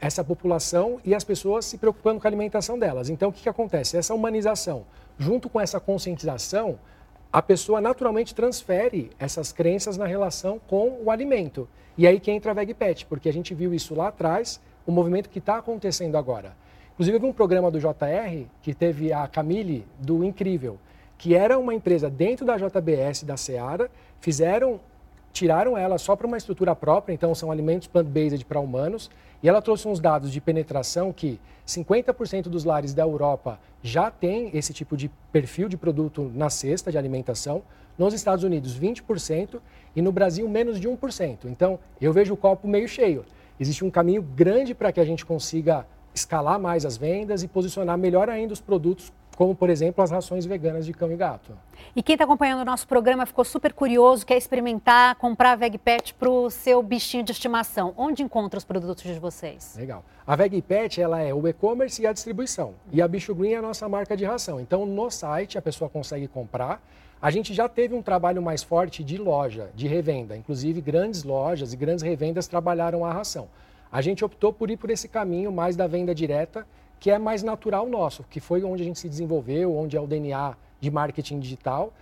essa 0.00 0.22
população 0.22 1.00
e 1.04 1.12
as 1.12 1.24
pessoas 1.24 1.64
se 1.64 1.76
preocupando 1.76 2.20
com 2.20 2.26
a 2.28 2.30
alimentação 2.30 2.78
delas. 2.78 3.08
Então, 3.08 3.30
o 3.30 3.32
que, 3.32 3.42
que 3.42 3.48
acontece? 3.48 3.96
Essa 3.96 4.14
humanização, 4.14 4.84
junto 5.18 5.48
com 5.48 5.60
essa 5.60 5.80
conscientização, 5.80 6.78
a 7.32 7.42
pessoa 7.42 7.80
naturalmente 7.80 8.32
transfere 8.32 9.10
essas 9.18 9.50
crenças 9.50 9.96
na 9.96 10.06
relação 10.06 10.60
com 10.68 11.00
o 11.02 11.10
alimento. 11.10 11.68
E 11.96 12.06
aí 12.06 12.20
que 12.20 12.30
entra 12.30 12.52
a 12.52 12.54
VegPet, 12.54 13.06
porque 13.06 13.28
a 13.28 13.32
gente 13.32 13.54
viu 13.54 13.74
isso 13.74 13.94
lá 13.94 14.08
atrás, 14.08 14.60
o 14.86 14.92
movimento 14.92 15.28
que 15.28 15.40
está 15.40 15.56
acontecendo 15.56 16.16
agora. 16.16 16.54
Inclusive, 16.92 17.16
eu 17.16 17.20
vi 17.20 17.26
um 17.26 17.32
programa 17.32 17.70
do 17.70 17.80
JR 17.80 18.46
que 18.62 18.74
teve 18.74 19.12
a 19.12 19.26
Camille 19.26 19.86
do 19.98 20.22
Incrível, 20.22 20.78
que 21.18 21.34
era 21.34 21.58
uma 21.58 21.74
empresa 21.74 22.08
dentro 22.08 22.46
da 22.46 22.56
JBS 22.56 23.24
da 23.24 23.36
Seara, 23.36 23.90
fizeram, 24.20 24.80
tiraram 25.32 25.76
ela 25.76 25.98
só 25.98 26.14
para 26.14 26.28
uma 26.28 26.36
estrutura 26.36 26.76
própria, 26.76 27.12
então 27.12 27.34
são 27.34 27.50
alimentos 27.50 27.88
plant-based 27.88 28.44
para 28.44 28.60
humanos, 28.60 29.10
e 29.42 29.48
ela 29.48 29.60
trouxe 29.60 29.88
uns 29.88 29.98
dados 29.98 30.30
de 30.30 30.40
penetração 30.40 31.12
que 31.12 31.40
50% 31.66 32.44
dos 32.44 32.64
lares 32.64 32.94
da 32.94 33.02
Europa 33.02 33.58
já 33.82 34.10
tem 34.10 34.50
esse 34.54 34.72
tipo 34.72 34.96
de 34.96 35.10
perfil 35.30 35.68
de 35.68 35.76
produto 35.76 36.30
na 36.34 36.48
cesta 36.48 36.90
de 36.90 36.96
alimentação. 36.96 37.62
Nos 37.96 38.14
Estados 38.14 38.42
Unidos, 38.44 38.78
20% 38.78 39.60
e 39.94 40.00
no 40.00 40.10
Brasil, 40.10 40.48
menos 40.48 40.80
de 40.80 40.88
1%. 40.88 41.44
Então, 41.44 41.78
eu 42.00 42.12
vejo 42.12 42.34
o 42.34 42.36
copo 42.36 42.66
meio 42.66 42.88
cheio. 42.88 43.24
Existe 43.60 43.84
um 43.84 43.90
caminho 43.90 44.22
grande 44.22 44.74
para 44.74 44.90
que 44.90 45.00
a 45.00 45.04
gente 45.04 45.26
consiga 45.26 45.86
escalar 46.14 46.58
mais 46.58 46.84
as 46.84 46.96
vendas 46.96 47.42
e 47.42 47.48
posicionar 47.48 47.98
melhor 47.98 48.28
ainda 48.28 48.52
os 48.52 48.60
produtos 48.60 49.12
como, 49.38 49.54
por 49.54 49.70
exemplo, 49.70 50.02
as 50.02 50.10
rações 50.10 50.44
veganas 50.44 50.84
de 50.84 50.92
cão 50.92 51.12
e 51.12 51.16
gato. 51.16 51.52
E 51.94 52.02
quem 52.02 52.14
está 52.14 52.24
acompanhando 52.24 52.62
o 52.62 52.64
nosso 52.64 52.88
programa 52.88 53.24
ficou 53.24 53.44
super 53.44 53.72
curioso, 53.72 54.26
quer 54.26 54.36
experimentar, 54.36 55.14
comprar 55.14 55.52
a 55.52 55.54
VegPet 55.54 56.12
para 56.14 56.28
o 56.28 56.50
seu 56.50 56.82
bichinho 56.82 57.22
de 57.22 57.30
estimação. 57.30 57.94
Onde 57.96 58.20
encontra 58.20 58.58
os 58.58 58.64
produtos 58.64 59.04
de 59.04 59.16
vocês? 59.20 59.76
Legal. 59.78 60.04
A 60.26 60.34
VegPet 60.34 61.00
ela 61.00 61.20
é 61.20 61.32
o 61.32 61.46
e-commerce 61.46 62.02
e 62.02 62.06
a 62.08 62.12
distribuição. 62.12 62.74
E 62.90 63.00
a 63.00 63.06
Bicho 63.06 63.32
Green 63.32 63.52
é 63.52 63.58
a 63.58 63.62
nossa 63.62 63.88
marca 63.88 64.16
de 64.16 64.24
ração. 64.24 64.58
Então, 64.58 64.84
no 64.84 65.08
site 65.08 65.56
a 65.56 65.62
pessoa 65.62 65.88
consegue 65.88 66.26
comprar. 66.26 66.82
A 67.22 67.30
gente 67.30 67.54
já 67.54 67.68
teve 67.68 67.94
um 67.94 68.02
trabalho 68.02 68.42
mais 68.42 68.64
forte 68.64 69.04
de 69.04 69.18
loja, 69.18 69.70
de 69.72 69.86
revenda. 69.86 70.36
Inclusive, 70.36 70.80
grandes 70.80 71.22
lojas 71.22 71.72
e 71.72 71.76
grandes 71.76 72.02
revendas 72.02 72.48
trabalharam 72.48 73.04
a 73.04 73.12
ração. 73.12 73.46
A 73.92 74.02
gente 74.02 74.24
optou 74.24 74.52
por 74.52 74.68
ir 74.68 74.76
por 74.76 74.90
esse 74.90 75.06
caminho 75.06 75.52
mais 75.52 75.76
da 75.76 75.86
venda 75.86 76.12
direta 76.12 76.66
que 77.00 77.10
é 77.10 77.18
mais 77.18 77.42
natural 77.42 77.88
nosso, 77.88 78.24
que 78.24 78.40
foi 78.40 78.62
onde 78.64 78.82
a 78.82 78.84
gente 78.84 78.98
se 78.98 79.08
desenvolveu, 79.08 79.76
onde 79.76 79.96
é 79.96 80.00
o 80.00 80.06
DNA 80.06 80.56
de 80.80 80.90
marketing 80.90 81.38
digital. 81.38 81.92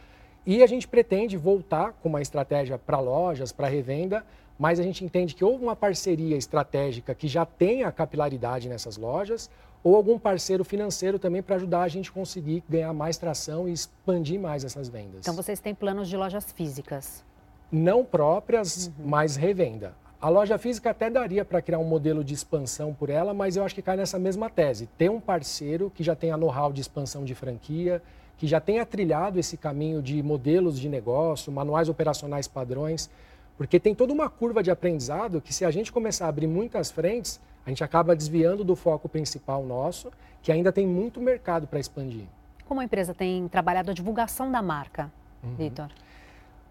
E 0.45 0.62
a 0.62 0.67
gente 0.67 0.87
pretende 0.87 1.37
voltar 1.37 1.93
com 2.03 2.09
uma 2.09 2.23
estratégia 2.23 2.79
para 2.79 3.00
lojas, 3.00 3.53
para 3.53 3.67
revenda, 3.69 4.25
mas 4.59 4.79
a 4.79 4.83
gente 4.83 5.05
entende 5.05 5.35
que 5.35 5.45
houve 5.45 5.62
uma 5.62 5.76
parceria 5.76 6.37
estratégica 6.37 7.15
que 7.15 7.29
já 7.29 7.45
tenha 7.45 7.91
capilaridade 7.93 8.69
nessas 8.69 8.97
lojas, 8.97 9.50
ou 9.85 9.95
algum 9.95 10.19
parceiro 10.19 10.65
financeiro 10.65 11.19
também 11.19 11.43
para 11.43 11.57
ajudar 11.57 11.83
a 11.83 11.88
gente 11.88 12.11
conseguir 12.11 12.65
ganhar 12.69 12.93
mais 12.93 13.17
tração 13.19 13.69
e 13.69 13.73
expandir 13.73 14.41
mais 14.41 14.65
essas 14.65 14.88
vendas. 14.88 15.21
Então 15.21 15.35
vocês 15.35 15.61
têm 15.61 15.75
planos 15.75 16.09
de 16.09 16.17
lojas 16.17 16.50
físicas? 16.53 17.25
Não 17.71 18.05
próprias, 18.05 18.87
uhum. 18.87 19.07
mas 19.07 19.37
revenda. 19.37 19.95
A 20.26 20.28
loja 20.28 20.59
física 20.59 20.90
até 20.90 21.09
daria 21.09 21.45
para 21.45 21.62
criar 21.62 21.78
um 21.78 21.85
modelo 21.85 22.25
de 22.25 22.35
expansão 22.35 22.92
por 22.92 23.11
ela, 23.11 23.33
mas 23.33 23.56
eu 23.56 23.62
acho 23.62 23.76
que 23.76 23.80
cai 23.80 23.97
nessa 23.97 24.18
mesma 24.18 24.50
tese. 24.50 24.88
Ter 24.99 25.09
um 25.09 25.21
parceiro 25.21 25.88
que 25.88 26.02
já 26.02 26.16
tenha 26.16 26.37
know-how 26.37 26.73
de 26.73 26.80
expansão 26.80 27.25
de 27.25 27.33
franquia, 27.33 28.02
que 28.37 28.45
já 28.45 28.59
tenha 28.59 28.85
trilhado 28.85 29.38
esse 29.38 29.56
caminho 29.56 30.02
de 30.02 30.21
modelos 30.25 30.80
de 30.80 30.88
negócio, 30.88 31.52
manuais 31.52 31.88
operacionais 31.88 32.49
padrões, 32.49 33.09
porque 33.56 33.78
tem 33.78 33.95
toda 33.95 34.12
uma 34.12 34.28
curva 34.28 34.64
de 34.64 34.71
aprendizado 34.73 35.40
que 35.40 35.54
se 35.54 35.64
a 35.64 35.71
gente 35.71 35.92
começar 35.92 36.26
a 36.26 36.28
abrir 36.28 36.49
muitas 36.49 36.90
frentes, 36.90 37.40
a 37.64 37.68
gente 37.68 37.85
acaba 37.85 38.16
desviando 38.16 38.64
do 38.64 38.75
foco 38.75 39.09
principal 39.09 39.64
nosso, 39.64 40.11
que 40.42 40.50
ainda 40.50 40.73
tem 40.73 40.88
muito 40.88 41.21
mercado 41.21 41.68
para 41.68 41.78
expandir. 41.78 42.26
Como 42.64 42.80
a 42.80 42.85
empresa 42.85 43.14
tem 43.14 43.47
trabalhado 43.47 43.92
a 43.92 43.95
divulgação 43.95 44.50
da 44.50 44.61
marca, 44.61 45.09
uhum. 45.45 45.54
Vitor? 45.54 45.88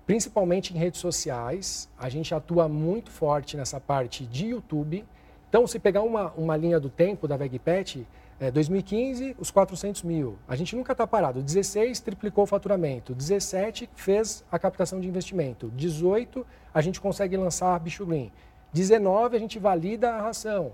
Principalmente 0.06 0.74
em 0.74 0.78
redes 0.78 1.00
sociais. 1.00 1.90
A 1.98 2.10
gente 2.10 2.34
atua 2.34 2.68
muito 2.68 3.12
forte 3.12 3.58
nessa 3.58 3.80
parte 3.80 4.26
de 4.26 4.48
YouTube. 4.48 5.06
Então, 5.50 5.66
se 5.66 5.80
pegar 5.80 6.02
uma, 6.02 6.32
uma 6.34 6.56
linha 6.58 6.80
do 6.80 6.90
tempo 6.90 7.28
da 7.28 7.38
VegPet, 7.38 8.06
é, 8.40 8.52
2015, 8.52 9.36
os 9.40 9.50
400 9.50 10.04
mil. 10.04 10.38
A 10.48 10.56
gente 10.56 10.76
nunca 10.76 10.92
está 10.92 11.08
parado. 11.08 11.42
16, 11.42 12.00
triplicou 12.02 12.44
o 12.44 12.48
faturamento. 12.48 13.14
17, 13.16 13.90
fez 13.96 14.44
a 14.52 14.60
captação 14.60 15.00
de 15.00 15.08
investimento. 15.08 15.72
18, 15.76 16.46
a 16.74 16.82
gente 16.82 17.00
consegue 17.00 17.38
lançar 17.38 17.80
Bicho 17.80 18.06
Green. 18.06 18.32
19, 18.74 19.38
a 19.38 19.40
gente 19.40 19.58
valida 19.58 20.12
a 20.12 20.22
ração. 20.22 20.74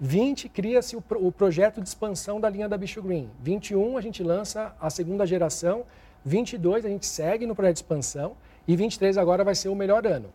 20, 0.00 0.48
cria-se 0.48 0.96
o, 0.96 1.04
o, 1.16 1.32
projeto 1.32 1.82
de 1.82 1.88
expansão 1.88 2.40
da 2.40 2.48
linha 2.48 2.68
da 2.68 2.78
Bicho 2.78 3.02
Green. 3.02 3.28
21, 3.42 3.98
a 3.98 4.00
gente 4.00 4.22
lança 4.22 4.74
a 4.80 4.88
segunda 4.88 5.26
geração. 5.26 5.84
22, 6.24 6.84
a 6.84 6.88
gente 6.88 7.06
segue 7.06 7.46
no 7.46 7.54
projeto 7.54 7.76
de 7.76 7.78
expansão. 7.80 8.36
E 8.66 8.76
23 8.76 9.18
agora 9.18 9.42
vai 9.42 9.54
ser 9.54 9.68
o 9.68 9.74
melhor 9.74 10.06
ano. 10.06 10.28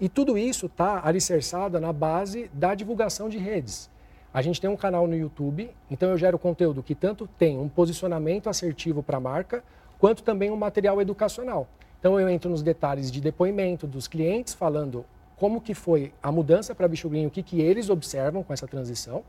E 0.00 0.08
tudo 0.08 0.38
isso 0.38 0.66
está 0.66 1.06
alicerçado 1.06 1.78
na 1.78 1.92
base 1.92 2.50
da 2.52 2.74
divulgação 2.74 3.28
de 3.28 3.38
redes. 3.38 3.90
A 4.32 4.40
gente 4.40 4.60
tem 4.60 4.70
um 4.70 4.76
canal 4.76 5.06
no 5.06 5.14
YouTube, 5.14 5.70
então 5.90 6.08
eu 6.10 6.16
gero 6.16 6.38
conteúdo 6.38 6.82
que 6.82 6.94
tanto 6.94 7.28
tem 7.38 7.58
um 7.58 7.68
posicionamento 7.68 8.48
assertivo 8.48 9.02
para 9.02 9.18
a 9.18 9.20
marca, 9.20 9.62
quanto 9.98 10.22
também 10.22 10.50
um 10.50 10.56
material 10.56 11.00
educacional. 11.02 11.68
Então 12.00 12.18
eu 12.18 12.28
entro 12.28 12.50
nos 12.50 12.62
detalhes 12.62 13.12
de 13.12 13.20
depoimento 13.20 13.86
dos 13.86 14.08
clientes 14.08 14.54
falando 14.54 15.04
como 15.36 15.60
que 15.60 15.74
foi 15.74 16.12
a 16.22 16.32
mudança 16.32 16.74
para 16.74 16.88
bichugrinho, 16.88 17.28
o 17.28 17.30
que, 17.30 17.42
que 17.42 17.60
eles 17.60 17.90
observam 17.90 18.42
com 18.42 18.52
essa 18.52 18.66
transição, 18.66 19.22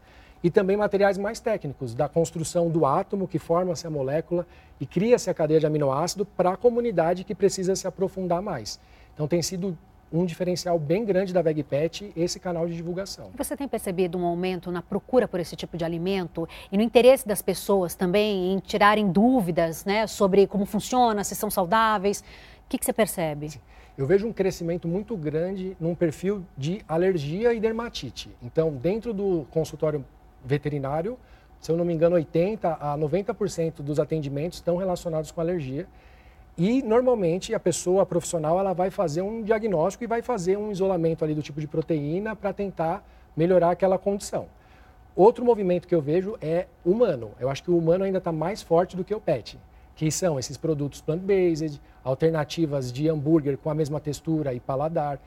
e 0.44 0.52
também 0.52 0.76
materiais 0.76 1.18
mais 1.18 1.40
técnicos, 1.40 1.96
da 1.96 2.10
construção 2.10 2.70
do 2.70 2.86
átomo 2.86 3.28
que 3.28 3.40
forma-se 3.40 3.88
a 3.88 3.90
molécula 3.90 4.46
e 4.80 4.86
cria-se 4.86 5.30
a 5.30 5.34
cadeia 5.34 5.60
de 5.60 5.66
aminoácido 5.66 6.26
para 6.26 6.52
a 6.52 6.58
comunidade 6.58 7.24
que 7.24 7.34
precisa 7.34 7.76
se 7.76 7.88
aprofundar 7.88 8.42
mais. 8.42 8.80
Então 9.14 9.28
tem 9.28 9.42
sido 9.42 9.78
um 10.12 10.26
diferencial 10.26 10.78
bem 10.78 11.04
grande 11.04 11.34
da 11.34 11.42
VegPet 11.42 12.12
esse 12.16 12.40
canal 12.40 12.68
de 12.68 12.76
divulgação. 12.76 13.32
Você 13.36 13.58
tem 13.58 13.68
percebido 13.68 14.16
um 14.16 14.26
aumento 14.26 14.72
na 14.72 14.82
procura 14.82 15.28
por 15.28 15.40
esse 15.40 15.56
tipo 15.56 15.76
de 15.76 15.84
alimento 15.84 16.48
e 16.72 16.78
no 16.78 16.84
interesse 16.84 17.28
das 17.28 17.42
pessoas 17.42 17.96
também 17.96 18.54
em 18.54 18.60
tirarem 18.60 19.12
dúvidas 19.12 19.86
né, 19.86 20.06
sobre 20.06 20.46
como 20.46 20.66
funciona, 20.66 21.24
se 21.24 21.34
são 21.36 21.50
saudáveis? 21.50 22.20
O 22.20 22.70
que, 22.70 22.78
que 22.78 22.86
você 22.86 22.94
percebe? 22.94 23.50
Sim. 23.50 23.60
Eu 23.96 24.08
vejo 24.08 24.28
um 24.28 24.34
crescimento 24.34 24.88
muito 24.88 25.16
grande 25.16 25.78
num 25.80 25.94
perfil 25.94 26.44
de 26.58 26.82
alergia 26.88 27.54
e 27.54 27.60
dermatite. 27.60 28.30
Então, 28.42 28.72
dentro 28.72 29.14
do 29.14 29.46
consultório 29.52 30.04
veterinário, 30.44 31.18
se 31.64 31.72
eu 31.72 31.78
não 31.78 31.86
me 31.86 31.94
engano, 31.94 32.16
80 32.18 32.74
a 32.74 32.98
90% 32.98 33.76
dos 33.82 33.98
atendimentos 33.98 34.58
estão 34.58 34.76
relacionados 34.76 35.32
com 35.32 35.40
alergia. 35.40 35.88
E 36.58 36.84
normalmente 36.84 37.56
a 37.56 37.60
pessoa 37.60 38.06
profissional 38.06 38.60
ela 38.60 38.74
vai 38.74 38.90
fazer 38.90 39.22
um 39.22 39.42
diagnóstico 39.42 40.04
e 40.04 40.08
vai 40.08 40.22
fazer 40.22 40.58
um 40.58 40.74
isolamento 40.74 41.24
ali 41.24 41.34
do 41.34 41.42
tipo 41.42 41.62
de 41.62 41.68
proteína 41.68 42.36
para 42.36 42.52
tentar 42.52 43.02
melhorar 43.36 43.72
aquela 43.72 43.98
condição. 43.98 44.48
Outro 45.16 45.46
movimento 45.46 45.88
que 45.88 45.96
eu 45.96 46.02
vejo 46.02 46.36
é 46.42 46.68
humano. 46.84 47.32
Eu 47.40 47.50
acho 47.50 47.64
que 47.64 47.72
o 47.72 47.78
humano 47.78 48.04
ainda 48.04 48.18
está 48.18 48.34
mais 48.34 48.62
forte 48.62 48.98
do 48.98 49.04
que 49.06 49.16
o 49.16 49.22
pet, 49.22 49.58
que 49.96 50.12
são 50.12 50.38
esses 50.38 50.58
produtos 50.58 51.00
plant-based, 51.00 51.80
alternativas 52.04 52.92
de 52.92 53.08
hambúrguer 53.08 53.58
com 53.58 53.70
a 53.70 53.74
mesma 53.74 54.02
textura 54.02 54.54
e 54.54 54.60
paladar. 54.60 55.18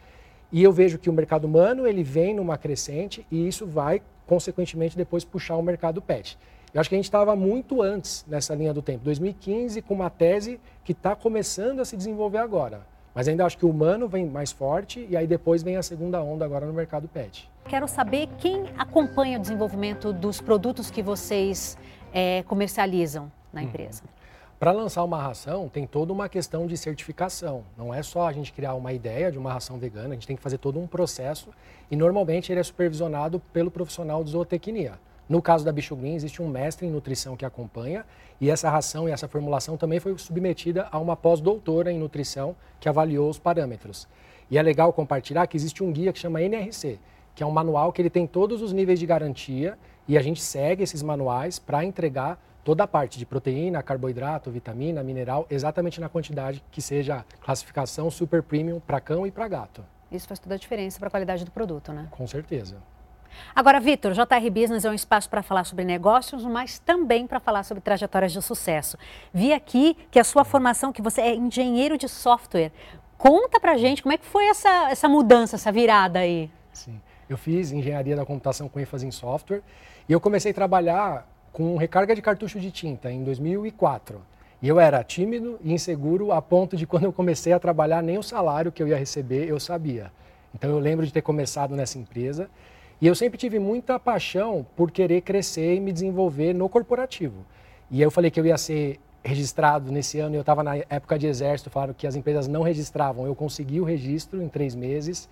E 0.52 0.62
eu 0.62 0.70
vejo 0.70 0.98
que 0.98 1.08
o 1.08 1.14
mercado 1.14 1.46
humano 1.46 1.86
ele 1.86 2.02
vem 2.02 2.34
numa 2.34 2.58
crescente 2.58 3.26
e 3.30 3.48
isso 3.48 3.66
vai 3.66 4.02
consequentemente 4.26 4.96
depois 4.96 5.24
puxar 5.24 5.56
o 5.56 5.62
mercado 5.62 6.02
pet. 6.02 6.38
Eu 6.74 6.80
acho 6.80 6.90
que 6.90 6.94
a 6.94 6.98
gente 6.98 7.06
estava 7.06 7.34
muito 7.34 7.80
antes 7.80 8.24
nessa 8.28 8.54
linha 8.54 8.74
do 8.74 8.82
tempo, 8.82 9.04
2015, 9.04 9.80
com 9.82 9.94
uma 9.94 10.10
tese 10.10 10.60
que 10.84 10.92
está 10.92 11.16
começando 11.16 11.80
a 11.80 11.84
se 11.84 11.96
desenvolver 11.96 12.38
agora. 12.38 12.86
Mas 13.14 13.28
ainda 13.28 13.46
acho 13.46 13.56
que 13.56 13.64
o 13.64 13.70
humano 13.70 14.06
vem 14.06 14.26
mais 14.26 14.52
forte 14.52 15.06
e 15.08 15.16
aí 15.16 15.26
depois 15.26 15.62
vem 15.62 15.78
a 15.78 15.82
segunda 15.82 16.22
onda 16.22 16.44
agora 16.44 16.66
no 16.66 16.72
mercado 16.74 17.08
pet. 17.08 17.50
Quero 17.66 17.88
saber 17.88 18.28
quem 18.38 18.64
acompanha 18.76 19.38
o 19.38 19.40
desenvolvimento 19.40 20.12
dos 20.12 20.40
produtos 20.40 20.90
que 20.90 21.02
vocês 21.02 21.78
é, 22.12 22.42
comercializam 22.42 23.32
na 23.52 23.62
uhum. 23.62 23.68
empresa. 23.68 24.02
Uhum. 24.02 24.25
Para 24.58 24.72
lançar 24.72 25.04
uma 25.04 25.22
ração, 25.22 25.68
tem 25.68 25.86
toda 25.86 26.14
uma 26.14 26.30
questão 26.30 26.66
de 26.66 26.78
certificação. 26.78 27.62
Não 27.76 27.92
é 27.92 28.02
só 28.02 28.26
a 28.26 28.32
gente 28.32 28.54
criar 28.54 28.72
uma 28.72 28.90
ideia 28.90 29.30
de 29.30 29.36
uma 29.36 29.52
ração 29.52 29.78
vegana, 29.78 30.08
a 30.08 30.12
gente 30.14 30.26
tem 30.26 30.34
que 30.34 30.42
fazer 30.42 30.56
todo 30.56 30.80
um 30.80 30.86
processo 30.86 31.50
e 31.90 31.96
normalmente 31.96 32.50
ele 32.50 32.60
é 32.60 32.62
supervisionado 32.62 33.38
pelo 33.52 33.70
profissional 33.70 34.24
de 34.24 34.30
zootecnia. 34.30 34.94
No 35.28 35.42
caso 35.42 35.62
da 35.62 35.70
Bicho 35.70 35.94
Green, 35.94 36.14
existe 36.14 36.40
um 36.40 36.48
mestre 36.48 36.86
em 36.86 36.90
nutrição 36.90 37.36
que 37.36 37.44
acompanha 37.44 38.06
e 38.40 38.48
essa 38.48 38.70
ração 38.70 39.06
e 39.06 39.12
essa 39.12 39.28
formulação 39.28 39.76
também 39.76 40.00
foi 40.00 40.16
submetida 40.16 40.88
a 40.90 40.98
uma 40.98 41.16
pós-doutora 41.16 41.92
em 41.92 41.98
nutrição 41.98 42.56
que 42.80 42.88
avaliou 42.88 43.28
os 43.28 43.38
parâmetros. 43.38 44.08
E 44.50 44.56
é 44.56 44.62
legal 44.62 44.90
compartilhar 44.90 45.46
que 45.48 45.56
existe 45.58 45.84
um 45.84 45.92
guia 45.92 46.14
que 46.14 46.18
chama 46.18 46.40
NRC, 46.40 46.98
que 47.34 47.42
é 47.42 47.46
um 47.46 47.50
manual 47.50 47.92
que 47.92 48.00
ele 48.00 48.08
tem 48.08 48.26
todos 48.26 48.62
os 48.62 48.72
níveis 48.72 48.98
de 48.98 49.04
garantia 49.04 49.76
e 50.08 50.16
a 50.16 50.22
gente 50.22 50.40
segue 50.40 50.82
esses 50.82 51.02
manuais 51.02 51.58
para 51.58 51.84
entregar 51.84 52.40
toda 52.66 52.82
a 52.82 52.86
parte 52.88 53.16
de 53.16 53.24
proteína, 53.24 53.80
carboidrato, 53.80 54.50
vitamina, 54.50 55.00
mineral, 55.00 55.46
exatamente 55.48 56.00
na 56.00 56.08
quantidade 56.08 56.60
que 56.68 56.82
seja 56.82 57.24
classificação 57.40 58.10
super 58.10 58.42
premium 58.42 58.80
para 58.80 59.00
cão 59.00 59.24
e 59.24 59.30
para 59.30 59.46
gato. 59.46 59.84
Isso 60.10 60.26
faz 60.26 60.40
toda 60.40 60.56
a 60.56 60.58
diferença 60.58 60.98
para 60.98 61.06
a 61.06 61.10
qualidade 61.12 61.44
do 61.44 61.52
produto, 61.52 61.92
né? 61.92 62.08
Com 62.10 62.26
certeza. 62.26 62.78
Agora, 63.54 63.78
Vitor, 63.78 64.14
JR 64.14 64.50
Business 64.50 64.84
é 64.84 64.90
um 64.90 64.94
espaço 64.94 65.30
para 65.30 65.44
falar 65.44 65.62
sobre 65.62 65.84
negócios, 65.84 66.44
mas 66.44 66.80
também 66.80 67.24
para 67.24 67.38
falar 67.38 67.62
sobre 67.62 67.80
trajetórias 67.80 68.32
de 68.32 68.42
sucesso. 68.42 68.98
Vi 69.32 69.52
aqui 69.52 69.96
que 70.10 70.18
a 70.18 70.24
sua 70.24 70.44
formação, 70.44 70.92
que 70.92 71.00
você 71.00 71.20
é 71.20 71.36
engenheiro 71.36 71.96
de 71.96 72.08
software. 72.08 72.72
Conta 73.16 73.60
pra 73.60 73.76
gente 73.76 74.02
como 74.02 74.12
é 74.12 74.18
que 74.18 74.26
foi 74.26 74.46
essa, 74.46 74.90
essa 74.90 75.08
mudança, 75.08 75.54
essa 75.54 75.70
virada 75.70 76.18
aí. 76.18 76.50
Sim, 76.72 77.00
eu 77.28 77.38
fiz 77.38 77.70
engenharia 77.70 78.16
da 78.16 78.26
computação 78.26 78.68
com 78.68 78.80
ênfase 78.80 79.06
em 79.06 79.12
software 79.12 79.62
e 80.08 80.12
eu 80.12 80.20
comecei 80.20 80.50
a 80.50 80.54
trabalhar 80.54 81.35
com 81.56 81.78
recarga 81.78 82.14
de 82.14 82.20
cartucho 82.20 82.60
de 82.60 82.70
tinta 82.70 83.10
em 83.10 83.24
2004. 83.24 84.20
E 84.60 84.68
eu 84.68 84.78
era 84.78 85.02
tímido 85.02 85.58
e 85.64 85.72
inseguro 85.72 86.30
a 86.30 86.42
ponto 86.42 86.76
de 86.76 86.86
quando 86.86 87.04
eu 87.04 87.12
comecei 87.14 87.50
a 87.50 87.58
trabalhar, 87.58 88.02
nem 88.02 88.18
o 88.18 88.22
salário 88.22 88.70
que 88.70 88.82
eu 88.82 88.86
ia 88.86 88.98
receber 88.98 89.48
eu 89.48 89.58
sabia. 89.58 90.12
Então 90.54 90.68
eu 90.68 90.78
lembro 90.78 91.06
de 91.06 91.12
ter 91.14 91.22
começado 91.22 91.74
nessa 91.74 91.98
empresa 91.98 92.50
e 93.00 93.06
eu 93.06 93.14
sempre 93.14 93.38
tive 93.38 93.58
muita 93.58 93.98
paixão 93.98 94.66
por 94.76 94.90
querer 94.90 95.22
crescer 95.22 95.76
e 95.76 95.80
me 95.80 95.92
desenvolver 95.92 96.52
no 96.52 96.68
corporativo. 96.68 97.36
E 97.90 98.02
eu 98.02 98.10
falei 98.10 98.30
que 98.30 98.38
eu 98.38 98.44
ia 98.44 98.58
ser 98.58 99.00
registrado 99.24 99.90
nesse 99.90 100.18
ano, 100.18 100.34
eu 100.34 100.42
estava 100.42 100.62
na 100.62 100.76
época 100.76 101.18
de 101.18 101.26
exército, 101.26 101.70
falaram 101.70 101.94
que 101.94 102.06
as 102.06 102.16
empresas 102.16 102.46
não 102.46 102.60
registravam. 102.60 103.24
Eu 103.24 103.34
consegui 103.34 103.80
o 103.80 103.84
registro 103.84 104.42
em 104.42 104.48
três 104.50 104.74
meses. 104.74 105.26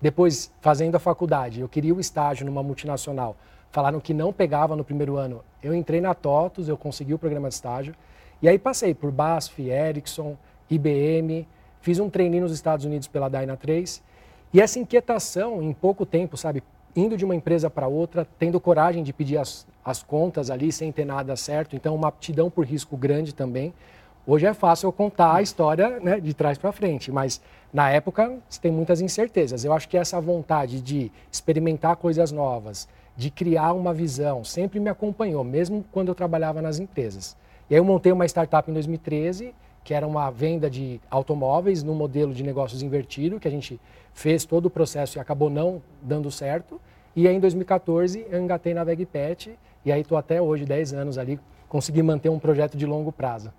Depois, 0.00 0.52
fazendo 0.60 0.94
a 0.94 1.00
faculdade, 1.00 1.62
eu 1.62 1.68
queria 1.68 1.92
o 1.92 1.98
estágio 1.98 2.46
numa 2.46 2.62
multinacional 2.62 3.36
falaram 3.74 3.98
que 3.98 4.14
não 4.14 4.32
pegava 4.32 4.76
no 4.76 4.84
primeiro 4.84 5.16
ano. 5.16 5.42
Eu 5.60 5.74
entrei 5.74 6.00
na 6.00 6.14
TOTUS, 6.14 6.68
eu 6.68 6.76
consegui 6.76 7.12
o 7.12 7.18
programa 7.18 7.48
de 7.48 7.56
estágio, 7.56 7.92
e 8.40 8.48
aí 8.48 8.56
passei 8.56 8.94
por 8.94 9.10
BASF, 9.10 9.68
Ericsson, 9.68 10.36
IBM, 10.70 11.44
fiz 11.80 11.98
um 11.98 12.08
treininho 12.08 12.44
nos 12.44 12.52
Estados 12.52 12.84
Unidos 12.84 13.08
pela 13.08 13.28
Dyna 13.28 13.56
3, 13.56 14.00
e 14.52 14.60
essa 14.60 14.78
inquietação 14.78 15.60
em 15.60 15.72
pouco 15.72 16.06
tempo, 16.06 16.36
sabe, 16.36 16.62
indo 16.94 17.16
de 17.16 17.24
uma 17.24 17.34
empresa 17.34 17.68
para 17.68 17.88
outra, 17.88 18.24
tendo 18.38 18.60
coragem 18.60 19.02
de 19.02 19.12
pedir 19.12 19.38
as, 19.38 19.66
as 19.84 20.04
contas 20.04 20.50
ali 20.50 20.70
sem 20.70 20.92
ter 20.92 21.04
nada 21.04 21.34
certo, 21.34 21.74
então 21.74 21.96
uma 21.96 22.06
aptidão 22.06 22.48
por 22.48 22.64
risco 22.64 22.96
grande 22.96 23.34
também. 23.34 23.74
Hoje 24.24 24.46
é 24.46 24.54
fácil 24.54 24.86
eu 24.86 24.92
contar 24.92 25.34
a 25.34 25.42
história 25.42 25.98
né, 25.98 26.20
de 26.20 26.32
trás 26.32 26.56
para 26.56 26.70
frente, 26.70 27.10
mas 27.10 27.40
na 27.72 27.90
época 27.90 28.38
você 28.48 28.60
tem 28.60 28.70
muitas 28.70 29.00
incertezas. 29.00 29.64
Eu 29.64 29.72
acho 29.72 29.88
que 29.88 29.98
essa 29.98 30.20
vontade 30.20 30.80
de 30.80 31.10
experimentar 31.32 31.96
coisas 31.96 32.30
novas, 32.30 32.88
de 33.16 33.30
criar 33.30 33.72
uma 33.72 33.94
visão, 33.94 34.42
sempre 34.44 34.80
me 34.80 34.90
acompanhou, 34.90 35.44
mesmo 35.44 35.84
quando 35.92 36.08
eu 36.08 36.14
trabalhava 36.14 36.60
nas 36.60 36.78
empresas. 36.78 37.36
E 37.70 37.74
aí 37.74 37.80
eu 37.80 37.84
montei 37.84 38.12
uma 38.12 38.26
startup 38.26 38.70
em 38.70 38.74
2013, 38.74 39.54
que 39.82 39.94
era 39.94 40.06
uma 40.06 40.30
venda 40.30 40.68
de 40.68 41.00
automóveis 41.10 41.82
no 41.82 41.94
modelo 41.94 42.34
de 42.34 42.42
negócios 42.42 42.82
invertido, 42.82 43.38
que 43.38 43.46
a 43.46 43.50
gente 43.50 43.80
fez 44.12 44.44
todo 44.44 44.66
o 44.66 44.70
processo 44.70 45.18
e 45.18 45.20
acabou 45.20 45.50
não 45.50 45.82
dando 46.02 46.30
certo. 46.30 46.80
E 47.14 47.28
aí 47.28 47.36
em 47.36 47.40
2014 47.40 48.26
eu 48.28 48.40
engatei 48.40 48.74
na 48.74 48.82
VegPet 48.82 49.58
e 49.84 49.92
aí 49.92 50.00
estou 50.00 50.18
até 50.18 50.40
hoje, 50.40 50.64
10 50.64 50.94
anos 50.94 51.18
ali, 51.18 51.38
consegui 51.68 52.02
manter 52.02 52.30
um 52.30 52.38
projeto 52.38 52.76
de 52.76 52.86
longo 52.86 53.12
prazo. 53.12 53.52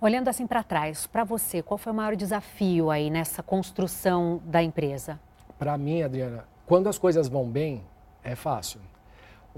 Olhando 0.00 0.28
assim 0.28 0.46
para 0.46 0.62
trás, 0.62 1.06
para 1.06 1.24
você, 1.24 1.62
qual 1.62 1.78
foi 1.78 1.92
o 1.92 1.96
maior 1.96 2.14
desafio 2.14 2.90
aí 2.90 3.10
nessa 3.10 3.42
construção 3.42 4.40
da 4.44 4.62
empresa? 4.62 5.18
Para 5.58 5.76
mim, 5.76 6.02
Adriana, 6.02 6.44
quando 6.66 6.88
as 6.88 6.98
coisas 6.98 7.28
vão 7.28 7.48
bem, 7.48 7.82
é 8.22 8.34
fácil. 8.34 8.80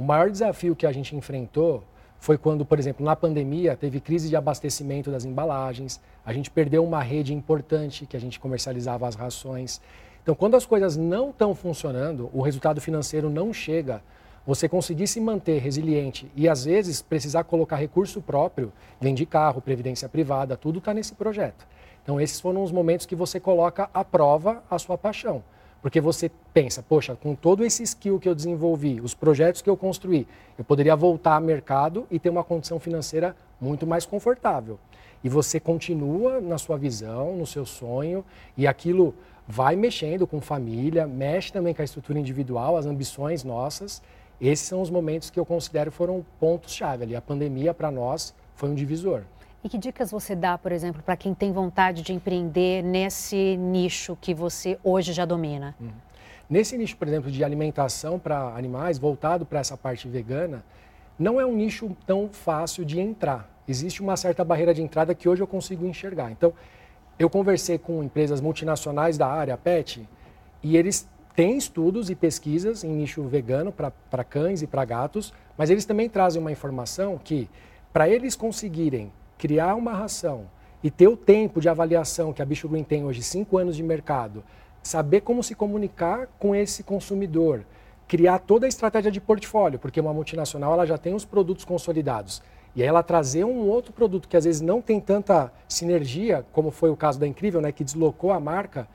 O 0.00 0.02
maior 0.02 0.30
desafio 0.30 0.74
que 0.74 0.86
a 0.86 0.92
gente 0.92 1.14
enfrentou 1.14 1.84
foi 2.18 2.38
quando, 2.38 2.64
por 2.64 2.78
exemplo, 2.78 3.04
na 3.04 3.14
pandemia 3.14 3.76
teve 3.76 4.00
crise 4.00 4.30
de 4.30 4.34
abastecimento 4.34 5.10
das 5.10 5.26
embalagens, 5.26 6.00
a 6.24 6.32
gente 6.32 6.50
perdeu 6.50 6.82
uma 6.82 7.02
rede 7.02 7.34
importante 7.34 8.06
que 8.06 8.16
a 8.16 8.20
gente 8.20 8.40
comercializava 8.40 9.06
as 9.06 9.14
rações. 9.14 9.78
Então, 10.22 10.34
quando 10.34 10.56
as 10.56 10.64
coisas 10.64 10.96
não 10.96 11.28
estão 11.28 11.54
funcionando, 11.54 12.30
o 12.32 12.40
resultado 12.40 12.80
financeiro 12.80 13.28
não 13.28 13.52
chega, 13.52 14.02
você 14.46 14.66
conseguir 14.66 15.06
se 15.06 15.20
manter 15.20 15.58
resiliente 15.58 16.32
e 16.34 16.48
às 16.48 16.64
vezes 16.64 17.02
precisar 17.02 17.44
colocar 17.44 17.76
recurso 17.76 18.22
próprio, 18.22 18.72
vende 18.98 19.26
carro, 19.26 19.60
previdência 19.60 20.08
privada, 20.08 20.56
tudo 20.56 20.78
está 20.78 20.94
nesse 20.94 21.14
projeto. 21.14 21.68
Então, 22.02 22.18
esses 22.18 22.40
foram 22.40 22.64
os 22.64 22.72
momentos 22.72 23.04
que 23.04 23.14
você 23.14 23.38
coloca 23.38 23.90
à 23.92 24.02
prova 24.02 24.62
a 24.70 24.78
sua 24.78 24.96
paixão. 24.96 25.44
Porque 25.82 26.00
você 26.00 26.30
pensa, 26.52 26.82
poxa, 26.82 27.16
com 27.16 27.34
todo 27.34 27.64
esse 27.64 27.82
skill 27.82 28.18
que 28.18 28.28
eu 28.28 28.34
desenvolvi, 28.34 29.00
os 29.00 29.14
projetos 29.14 29.62
que 29.62 29.70
eu 29.70 29.76
construí, 29.76 30.26
eu 30.58 30.64
poderia 30.64 30.94
voltar 30.94 31.36
ao 31.36 31.40
mercado 31.40 32.06
e 32.10 32.18
ter 32.18 32.28
uma 32.28 32.44
condição 32.44 32.78
financeira 32.78 33.34
muito 33.60 33.86
mais 33.86 34.04
confortável. 34.04 34.78
E 35.24 35.28
você 35.28 35.58
continua 35.58 36.40
na 36.40 36.58
sua 36.58 36.76
visão, 36.76 37.36
no 37.36 37.46
seu 37.46 37.64
sonho, 37.64 38.24
e 38.56 38.66
aquilo 38.66 39.14
vai 39.46 39.74
mexendo 39.74 40.26
com 40.26 40.40
família, 40.40 41.06
mexe 41.06 41.52
também 41.52 41.74
com 41.74 41.82
a 41.82 41.84
estrutura 41.84 42.18
individual, 42.18 42.76
as 42.76 42.86
ambições 42.86 43.42
nossas. 43.42 44.02
Esses 44.40 44.66
são 44.66 44.80
os 44.80 44.90
momentos 44.90 45.28
que 45.28 45.40
eu 45.40 45.44
considero 45.44 45.90
foram 45.90 46.24
pontos-chave 46.38 47.04
ali. 47.04 47.16
A 47.16 47.20
pandemia, 47.20 47.74
para 47.74 47.90
nós, 47.90 48.34
foi 48.54 48.68
um 48.68 48.74
divisor. 48.74 49.22
E 49.62 49.68
que 49.68 49.76
dicas 49.76 50.10
você 50.10 50.34
dá, 50.34 50.56
por 50.56 50.72
exemplo, 50.72 51.02
para 51.02 51.16
quem 51.16 51.34
tem 51.34 51.52
vontade 51.52 52.00
de 52.02 52.14
empreender 52.14 52.82
nesse 52.82 53.58
nicho 53.58 54.16
que 54.18 54.32
você 54.32 54.78
hoje 54.82 55.12
já 55.12 55.26
domina? 55.26 55.74
Uhum. 55.78 55.90
Nesse 56.48 56.78
nicho, 56.78 56.96
por 56.96 57.06
exemplo, 57.06 57.30
de 57.30 57.44
alimentação 57.44 58.18
para 58.18 58.38
animais, 58.56 58.98
voltado 58.98 59.44
para 59.44 59.60
essa 59.60 59.76
parte 59.76 60.08
vegana, 60.08 60.64
não 61.18 61.38
é 61.38 61.44
um 61.44 61.54
nicho 61.54 61.94
tão 62.06 62.30
fácil 62.30 62.86
de 62.86 62.98
entrar. 62.98 63.48
Existe 63.68 64.00
uma 64.00 64.16
certa 64.16 64.42
barreira 64.42 64.72
de 64.72 64.82
entrada 64.82 65.14
que 65.14 65.28
hoje 65.28 65.42
eu 65.42 65.46
consigo 65.46 65.86
enxergar. 65.86 66.30
Então, 66.32 66.54
eu 67.18 67.28
conversei 67.28 67.76
com 67.76 68.02
empresas 68.02 68.40
multinacionais 68.40 69.18
da 69.18 69.26
área 69.26 69.56
PET 69.58 70.08
e 70.62 70.74
eles 70.74 71.06
têm 71.36 71.58
estudos 71.58 72.08
e 72.08 72.14
pesquisas 72.14 72.82
em 72.82 72.90
nicho 72.90 73.22
vegano 73.24 73.70
para 73.70 74.24
cães 74.24 74.62
e 74.62 74.66
para 74.66 74.86
gatos, 74.86 75.34
mas 75.56 75.68
eles 75.68 75.84
também 75.84 76.08
trazem 76.08 76.40
uma 76.40 76.50
informação 76.50 77.18
que, 77.22 77.48
para 77.92 78.08
eles 78.08 78.34
conseguirem 78.34 79.12
criar 79.40 79.74
uma 79.74 79.94
ração 79.94 80.42
e 80.82 80.90
ter 80.90 81.08
o 81.08 81.16
tempo 81.16 81.62
de 81.62 81.68
avaliação 81.70 82.30
que 82.30 82.42
a 82.42 82.44
Bicho 82.44 82.68
Green 82.68 82.84
tem 82.84 83.06
hoje, 83.06 83.22
cinco 83.22 83.56
anos 83.56 83.74
de 83.74 83.82
mercado, 83.82 84.44
saber 84.82 85.22
como 85.22 85.42
se 85.42 85.54
comunicar 85.54 86.28
com 86.38 86.54
esse 86.54 86.82
consumidor, 86.82 87.64
criar 88.06 88.40
toda 88.40 88.66
a 88.66 88.68
estratégia 88.68 89.10
de 89.10 89.18
portfólio, 89.18 89.78
porque 89.78 89.98
uma 89.98 90.12
multinacional 90.12 90.74
ela 90.74 90.84
já 90.84 90.98
tem 90.98 91.14
os 91.14 91.24
produtos 91.24 91.64
consolidados. 91.64 92.42
E 92.76 92.82
aí 92.82 92.88
ela 92.88 93.02
trazer 93.02 93.44
um 93.44 93.66
outro 93.66 93.94
produto 93.94 94.28
que 94.28 94.36
às 94.36 94.44
vezes 94.44 94.60
não 94.60 94.82
tem 94.82 95.00
tanta 95.00 95.50
sinergia, 95.66 96.44
como 96.52 96.70
foi 96.70 96.90
o 96.90 96.96
caso 96.96 97.18
da 97.18 97.26
Incrível, 97.26 97.62
né, 97.62 97.72
que 97.72 97.82
deslocou 97.82 98.32
a 98.32 98.38
marca, 98.38 98.86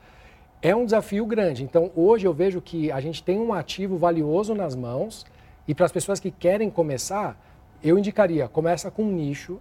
é 0.62 0.76
um 0.76 0.84
desafio 0.84 1.26
grande. 1.26 1.64
Então 1.64 1.90
hoje 1.96 2.24
eu 2.24 2.32
vejo 2.32 2.60
que 2.60 2.92
a 2.92 3.00
gente 3.00 3.20
tem 3.20 3.36
um 3.36 3.52
ativo 3.52 3.98
valioso 3.98 4.54
nas 4.54 4.76
mãos 4.76 5.26
e 5.66 5.74
para 5.74 5.86
as 5.86 5.92
pessoas 5.92 6.20
que 6.20 6.30
querem 6.30 6.70
começar, 6.70 7.36
eu 7.82 7.98
indicaria, 7.98 8.46
começa 8.46 8.92
com 8.92 9.02
um 9.02 9.10
nicho, 9.10 9.60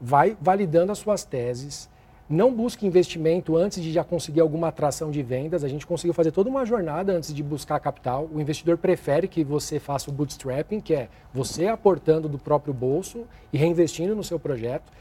vai 0.00 0.36
validando 0.40 0.90
as 0.90 0.98
suas 0.98 1.24
teses, 1.24 1.90
não 2.30 2.54
busque 2.54 2.86
investimento 2.86 3.56
antes 3.56 3.82
de 3.82 3.90
já 3.90 4.04
conseguir 4.04 4.40
alguma 4.40 4.68
atração 4.68 5.10
de 5.10 5.20
vendas. 5.20 5.64
A 5.64 5.68
gente 5.68 5.84
conseguiu 5.84 6.14
fazer 6.14 6.30
toda 6.30 6.48
uma 6.48 6.64
jornada 6.64 7.12
antes 7.12 7.34
de 7.34 7.42
buscar 7.42 7.80
capital. 7.80 8.30
O 8.32 8.40
investidor 8.40 8.78
prefere 8.78 9.26
que 9.26 9.42
você 9.42 9.80
faça 9.80 10.08
o 10.08 10.12
bootstrapping, 10.12 10.80
que 10.80 10.94
é 10.94 11.08
você 11.34 11.66
aportando 11.66 12.28
do 12.28 12.38
próprio 12.38 12.72
bolso 12.72 13.26
e 13.52 13.58
reinvestindo 13.58 14.14
no 14.14 14.22
seu 14.22 14.38
projeto. 14.38 14.92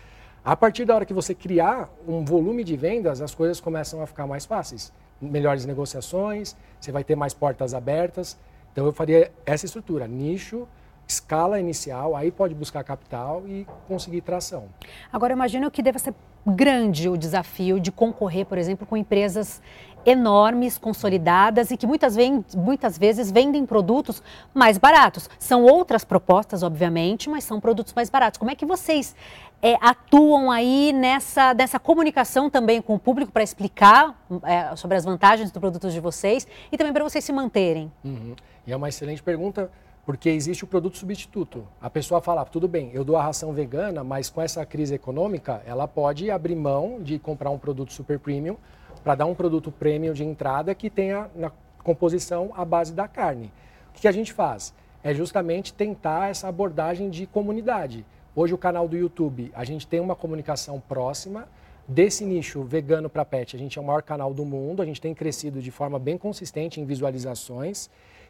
A 0.43 0.55
partir 0.55 0.85
da 0.85 0.95
hora 0.95 1.05
que 1.05 1.13
você 1.13 1.35
criar 1.35 1.88
um 2.07 2.25
volume 2.25 2.63
de 2.63 2.75
vendas, 2.75 3.21
as 3.21 3.35
coisas 3.35 3.62
começam 3.62 4.01
a 4.01 4.07
ficar 4.07 4.25
mais 4.25 4.47
fáceis. 4.47 4.91
Melhores 5.21 5.65
negociações, 5.65 6.55
você 6.81 6.91
vai 6.91 7.03
ter 7.03 7.15
mais 7.15 7.35
portas 7.35 7.75
abertas. 7.75 8.39
Então 8.71 8.88
eu 8.88 8.91
faria 8.91 9.31
essa 9.45 9.67
estrutura, 9.67 10.07
nicho, 10.07 10.67
escala 11.09 11.59
inicial, 11.59 12.15
aí 12.15 12.31
pode 12.31 12.53
buscar 12.53 12.83
capital 12.83 13.43
e 13.47 13.65
conseguir 13.87 14.21
tração. 14.21 14.65
Agora, 15.11 15.33
imagino 15.33 15.71
que 15.71 15.81
deva 15.81 15.97
ser 15.97 16.13
grande 16.45 17.09
o 17.09 17.17
desafio 17.17 17.79
de 17.79 17.91
concorrer, 17.91 18.45
por 18.45 18.57
exemplo, 18.57 18.85
com 18.85 18.95
empresas 18.95 19.61
enormes, 20.05 20.77
consolidadas 20.77 21.71
e 21.71 21.77
que 21.77 21.85
muitas, 21.85 22.15
muitas 22.55 22.97
vezes 22.97 23.31
vendem 23.31 23.65
produtos 23.65 24.23
mais 24.53 24.77
baratos. 24.77 25.29
São 25.37 25.63
outras 25.63 26.05
propostas, 26.05 26.63
obviamente, 26.63 27.29
mas 27.29 27.43
são 27.43 27.59
produtos 27.59 27.93
mais 27.93 28.09
baratos. 28.09 28.37
Como 28.37 28.49
é 28.49 28.55
que 28.55 28.65
vocês 28.65 29.15
é, 29.61 29.75
atuam 29.81 30.49
aí 30.49 30.93
nessa, 30.93 31.53
nessa 31.53 31.79
comunicação 31.79 32.49
também 32.49 32.81
com 32.81 32.95
o 32.95 32.99
público 32.99 33.31
para 33.31 33.43
explicar 33.43 34.15
é, 34.43 34.75
sobre 34.75 34.95
as 34.95 35.03
vantagens 35.03 35.51
dos 35.51 35.59
produtos 35.59 35.91
de 35.91 35.99
vocês 35.99 36.47
e 36.71 36.77
também 36.77 36.93
para 36.93 37.03
vocês 37.03 37.23
se 37.23 37.33
manterem? 37.33 37.91
Uhum. 38.05 38.35
E 38.65 38.71
é 38.71 38.75
uma 38.75 38.87
excelente 38.87 39.21
pergunta 39.21 39.69
porque 40.09 40.31
existe 40.31 40.63
o 40.63 40.67
produto 40.67 40.97
substituto. 40.97 41.67
A 41.79 41.87
pessoa 41.87 42.19
fala, 42.19 42.43
tudo 42.43 42.67
bem, 42.67 42.89
eu 42.95 43.03
dou 43.03 43.15
a 43.15 43.21
ração 43.21 43.53
vegana, 43.53 44.03
mas 44.03 44.27
com 44.27 44.41
essa 44.41 44.65
crise 44.65 44.95
econômica, 44.95 45.61
ela 45.67 45.87
pode 45.87 46.31
abrir 46.31 46.55
mão 46.55 46.99
de 46.99 47.19
comprar 47.19 47.51
um 47.51 47.59
produto 47.59 47.93
super 47.93 48.17
premium 48.17 48.57
para 49.03 49.13
dar 49.13 49.27
um 49.27 49.35
produto 49.35 49.71
premium 49.71 50.11
de 50.11 50.23
entrada 50.23 50.73
que 50.73 50.89
tenha 50.89 51.29
na 51.35 51.51
composição 51.83 52.51
a 52.55 52.65
base 52.65 52.91
da 52.91 53.07
carne. 53.07 53.53
O 53.89 53.99
que 53.99 54.07
a 54.07 54.11
gente 54.11 54.33
faz? 54.33 54.73
é 55.03 55.13
justamente 55.13 55.73
tentar 55.73 56.29
essa 56.29 56.47
abordagem 56.47 57.09
de 57.09 57.25
comunidade. 57.25 58.05
Hoje 58.35 58.53
o 58.53 58.57
canal 58.57 58.87
do 58.87 58.97
YouTube, 58.97 59.51
a 59.53 59.63
gente 59.63 59.87
tem 59.87 59.99
uma 59.99 60.15
comunicação 60.15 60.81
próxima 60.87 61.47
desse 61.87 62.25
nicho 62.25 62.63
vegano 62.63 63.09
para 63.09 63.25
pet. 63.25 63.55
A 63.55 63.59
gente 63.59 63.77
é 63.77 63.81
o 63.81 63.85
maior 63.85 64.03
canal 64.03 64.33
do 64.33 64.45
mundo, 64.45 64.81
a 64.81 64.85
gente 64.85 65.01
tem 65.01 65.13
crescido 65.13 65.61
de 65.61 65.71
forma 65.71 65.97
bem 65.97 66.17
consistente 66.17 66.79
em 66.79 66.85
visualizações. 66.85 67.89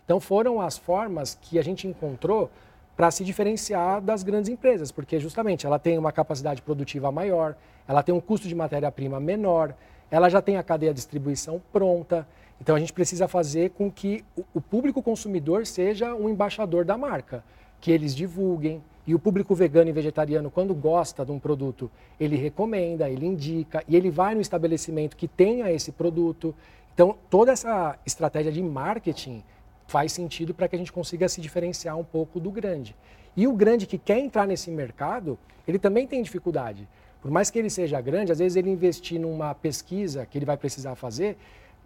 Então 0.09 0.19
foram 0.19 0.59
as 0.59 0.75
formas 0.75 1.37
que 1.39 1.59
a 1.59 1.61
gente 1.61 1.87
encontrou 1.87 2.49
para 2.97 3.11
se 3.11 3.23
diferenciar 3.23 4.01
das 4.01 4.23
grandes 4.23 4.49
empresas, 4.49 4.91
porque 4.91 5.19
justamente 5.19 5.67
ela 5.67 5.77
tem 5.77 5.99
uma 5.99 6.11
capacidade 6.11 6.63
produtiva 6.63 7.11
maior, 7.11 7.55
ela 7.87 8.01
tem 8.01 8.15
um 8.15 8.19
custo 8.19 8.47
de 8.47 8.55
matéria-prima 8.55 9.19
menor, 9.19 9.75
ela 10.09 10.27
já 10.27 10.41
tem 10.41 10.57
a 10.57 10.63
cadeia 10.63 10.91
de 10.91 10.95
distribuição 10.95 11.61
pronta. 11.71 12.27
Então 12.59 12.75
a 12.75 12.79
gente 12.79 12.91
precisa 12.91 13.27
fazer 13.27 13.69
com 13.69 13.91
que 13.91 14.25
o 14.51 14.59
público 14.59 14.99
consumidor 15.03 15.67
seja 15.67 16.15
um 16.15 16.27
embaixador 16.27 16.83
da 16.83 16.97
marca, 16.97 17.43
que 17.79 17.91
eles 17.91 18.15
divulguem. 18.15 18.81
E 19.05 19.13
o 19.13 19.19
público 19.19 19.53
vegano 19.53 19.91
e 19.91 19.93
vegetariano, 19.93 20.49
quando 20.49 20.73
gosta 20.73 21.23
de 21.23 21.31
um 21.31 21.37
produto, 21.37 21.89
ele 22.19 22.35
recomenda, 22.35 23.07
ele 23.07 23.27
indica 23.27 23.83
e 23.87 23.95
ele 23.95 24.09
vai 24.09 24.33
no 24.33 24.41
estabelecimento 24.41 25.15
que 25.15 25.27
tenha 25.27 25.71
esse 25.71 25.91
produto. 25.91 26.55
Então 26.95 27.15
toda 27.29 27.51
essa 27.51 27.95
estratégia 28.07 28.51
de 28.51 28.63
marketing 28.63 29.43
faz 29.89 30.11
sentido 30.13 30.53
para 30.53 30.67
que 30.67 30.75
a 30.75 30.79
gente 30.79 30.93
consiga 30.93 31.27
se 31.27 31.41
diferenciar 31.41 31.97
um 31.97 32.03
pouco 32.03 32.39
do 32.39 32.51
grande. 32.51 32.95
E 33.35 33.47
o 33.47 33.53
grande 33.53 33.87
que 33.87 33.97
quer 33.97 34.19
entrar 34.19 34.45
nesse 34.45 34.69
mercado, 34.69 35.37
ele 35.67 35.79
também 35.79 36.05
tem 36.05 36.21
dificuldade. 36.21 36.87
Por 37.19 37.31
mais 37.31 37.49
que 37.49 37.57
ele 37.57 37.71
seja 37.71 37.99
grande, 37.99 38.31
às 38.31 38.37
vezes 38.37 38.55
ele 38.55 38.69
investir 38.69 39.19
numa 39.19 39.53
pesquisa 39.55 40.27
que 40.27 40.37
ele 40.37 40.45
vai 40.45 40.57
precisar 40.57 40.93
fazer, 40.93 41.37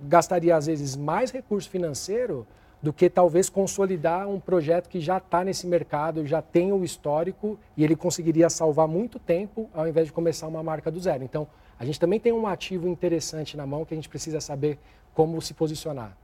gastaria 0.01 0.55
às 0.55 0.65
vezes 0.65 0.97
mais 0.97 1.31
recurso 1.31 1.69
financeiro 1.69 2.45
do 2.81 2.91
que 2.91 3.09
talvez 3.09 3.49
consolidar 3.49 4.27
um 4.27 4.37
projeto 4.37 4.89
que 4.89 4.99
já 4.99 5.17
está 5.17 5.41
nesse 5.41 5.65
mercado, 5.65 6.27
já 6.27 6.41
tem 6.41 6.73
o 6.73 6.83
histórico 6.83 7.57
e 7.77 7.85
ele 7.85 7.95
conseguiria 7.95 8.49
salvar 8.49 8.85
muito 8.85 9.17
tempo 9.17 9.69
ao 9.73 9.87
invés 9.87 10.07
de 10.07 10.13
começar 10.13 10.45
uma 10.47 10.61
marca 10.61 10.91
do 10.91 10.99
zero. 10.99 11.23
Então, 11.23 11.47
a 11.79 11.85
gente 11.85 11.97
também 11.97 12.19
tem 12.19 12.33
um 12.33 12.45
ativo 12.45 12.85
interessante 12.85 13.55
na 13.55 13.65
mão 13.65 13.85
que 13.85 13.93
a 13.93 13.97
gente 13.97 14.09
precisa 14.09 14.41
saber 14.41 14.77
como 15.13 15.41
se 15.41 15.53
posicionar. 15.53 16.17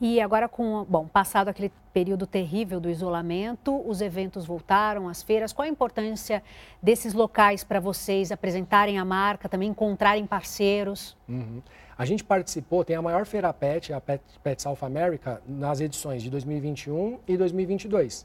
E 0.00 0.20
agora, 0.20 0.48
com, 0.48 0.84
bom, 0.88 1.06
passado 1.06 1.48
aquele 1.48 1.72
período 1.92 2.26
terrível 2.26 2.78
do 2.78 2.88
isolamento, 2.88 3.82
os 3.88 4.00
eventos 4.00 4.46
voltaram, 4.46 5.08
as 5.08 5.22
feiras. 5.22 5.52
Qual 5.52 5.66
a 5.66 5.68
importância 5.68 6.42
desses 6.82 7.12
locais 7.12 7.64
para 7.64 7.80
vocês 7.80 8.30
apresentarem 8.30 8.98
a 8.98 9.04
marca, 9.04 9.48
também 9.48 9.70
encontrarem 9.70 10.26
parceiros? 10.26 11.16
Uhum. 11.28 11.60
A 11.96 12.04
gente 12.04 12.22
participou, 12.22 12.84
tem 12.84 12.94
a 12.94 13.02
maior 13.02 13.26
feira 13.26 13.52
pet, 13.52 13.92
a 13.92 14.00
Pet, 14.00 14.22
pet 14.42 14.62
South 14.62 14.78
America, 14.82 15.42
nas 15.46 15.80
edições 15.80 16.22
de 16.22 16.30
2021 16.30 17.18
e 17.26 17.36
2022. 17.36 18.24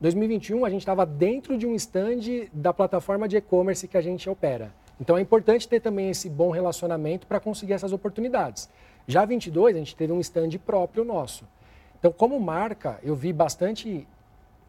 2021 0.00 0.64
a 0.64 0.70
gente 0.70 0.80
estava 0.80 1.06
dentro 1.06 1.56
de 1.56 1.66
um 1.66 1.74
stand 1.76 2.48
da 2.52 2.72
plataforma 2.72 3.28
de 3.28 3.36
e-commerce 3.36 3.86
que 3.86 3.96
a 3.96 4.02
gente 4.02 4.28
opera. 4.28 4.72
Então 5.00 5.16
é 5.16 5.20
importante 5.20 5.68
ter 5.68 5.80
também 5.80 6.10
esse 6.10 6.28
bom 6.28 6.50
relacionamento 6.50 7.26
para 7.26 7.40
conseguir 7.40 7.72
essas 7.72 7.92
oportunidades. 7.92 8.68
Já 9.06 9.24
22, 9.24 9.76
a 9.76 9.78
gente 9.78 9.94
teve 9.94 10.12
um 10.12 10.20
stand 10.20 10.50
próprio 10.64 11.04
nosso. 11.04 11.44
Então, 11.98 12.12
como 12.12 12.38
marca, 12.40 12.98
eu 13.02 13.14
vi 13.14 13.32
bastante 13.32 14.06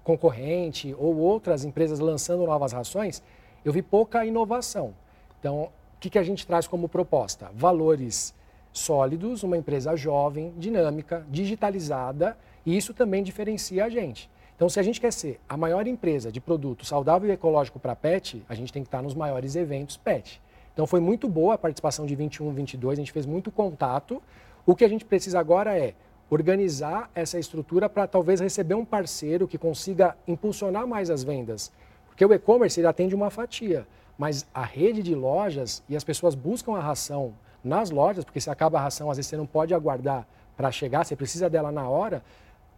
concorrente 0.03 0.95
ou 0.97 1.17
outras 1.17 1.65
empresas 1.65 1.99
lançando 1.99 2.45
novas 2.45 2.71
rações, 2.71 3.23
eu 3.63 3.73
vi 3.73 3.81
pouca 3.81 4.25
inovação. 4.25 4.93
Então, 5.39 5.63
o 5.63 5.99
que, 5.99 6.09
que 6.09 6.19
a 6.19 6.23
gente 6.23 6.45
traz 6.45 6.67
como 6.67 6.87
proposta? 6.87 7.49
Valores 7.53 8.33
sólidos, 8.71 9.41
uma 9.41 9.57
empresa 9.57 9.95
jovem, 9.95 10.53
dinâmica, 10.57 11.25
digitalizada, 11.29 12.37
e 12.65 12.75
isso 12.77 12.93
também 12.93 13.23
diferencia 13.23 13.85
a 13.85 13.89
gente. 13.89 14.29
Então, 14.55 14.69
se 14.69 14.79
a 14.79 14.83
gente 14.83 15.01
quer 15.01 15.11
ser 15.11 15.39
a 15.49 15.57
maior 15.57 15.87
empresa 15.87 16.31
de 16.31 16.39
produto 16.39 16.85
saudável 16.85 17.29
e 17.29 17.33
ecológico 17.33 17.79
para 17.79 17.95
pet, 17.95 18.43
a 18.47 18.55
gente 18.55 18.71
tem 18.71 18.83
que 18.83 18.87
estar 18.87 19.01
nos 19.01 19.13
maiores 19.13 19.55
eventos 19.55 19.97
pet. 19.97 20.41
Então 20.75 20.85
foi 20.85 20.99
muito 20.99 21.29
boa 21.29 21.53
a 21.53 21.57
participação 21.57 22.05
de 22.05 22.13
21, 22.15 22.51
22, 22.51 22.99
a 22.99 23.01
gente 23.01 23.13
fez 23.13 23.25
muito 23.25 23.49
contato. 23.49 24.21
O 24.65 24.75
que 24.75 24.83
a 24.83 24.89
gente 24.89 25.05
precisa 25.05 25.39
agora 25.39 25.79
é 25.79 25.93
organizar 26.29 27.09
essa 27.15 27.39
estrutura 27.39 27.87
para 27.87 28.05
talvez 28.05 28.41
receber 28.41 28.75
um 28.75 28.83
parceiro 28.83 29.47
que 29.47 29.57
consiga 29.57 30.17
impulsionar 30.27 30.85
mais 30.85 31.09
as 31.09 31.23
vendas. 31.23 31.71
Porque 32.07 32.25
o 32.25 32.33
e-commerce 32.33 32.77
ele 32.77 32.87
atende 32.87 33.15
uma 33.15 33.29
fatia, 33.29 33.87
mas 34.17 34.45
a 34.53 34.65
rede 34.65 35.01
de 35.01 35.15
lojas 35.15 35.81
e 35.87 35.95
as 35.95 36.03
pessoas 36.03 36.35
buscam 36.35 36.73
a 36.73 36.81
ração 36.81 37.33
nas 37.63 37.89
lojas, 37.89 38.25
porque 38.25 38.41
se 38.41 38.49
acaba 38.49 38.77
a 38.77 38.81
ração, 38.81 39.09
às 39.09 39.15
vezes 39.15 39.29
você 39.29 39.37
não 39.37 39.47
pode 39.47 39.73
aguardar 39.73 40.27
para 40.57 40.69
chegar, 40.73 41.05
você 41.05 41.15
precisa 41.15 41.49
dela 41.49 41.71
na 41.71 41.87
hora. 41.87 42.21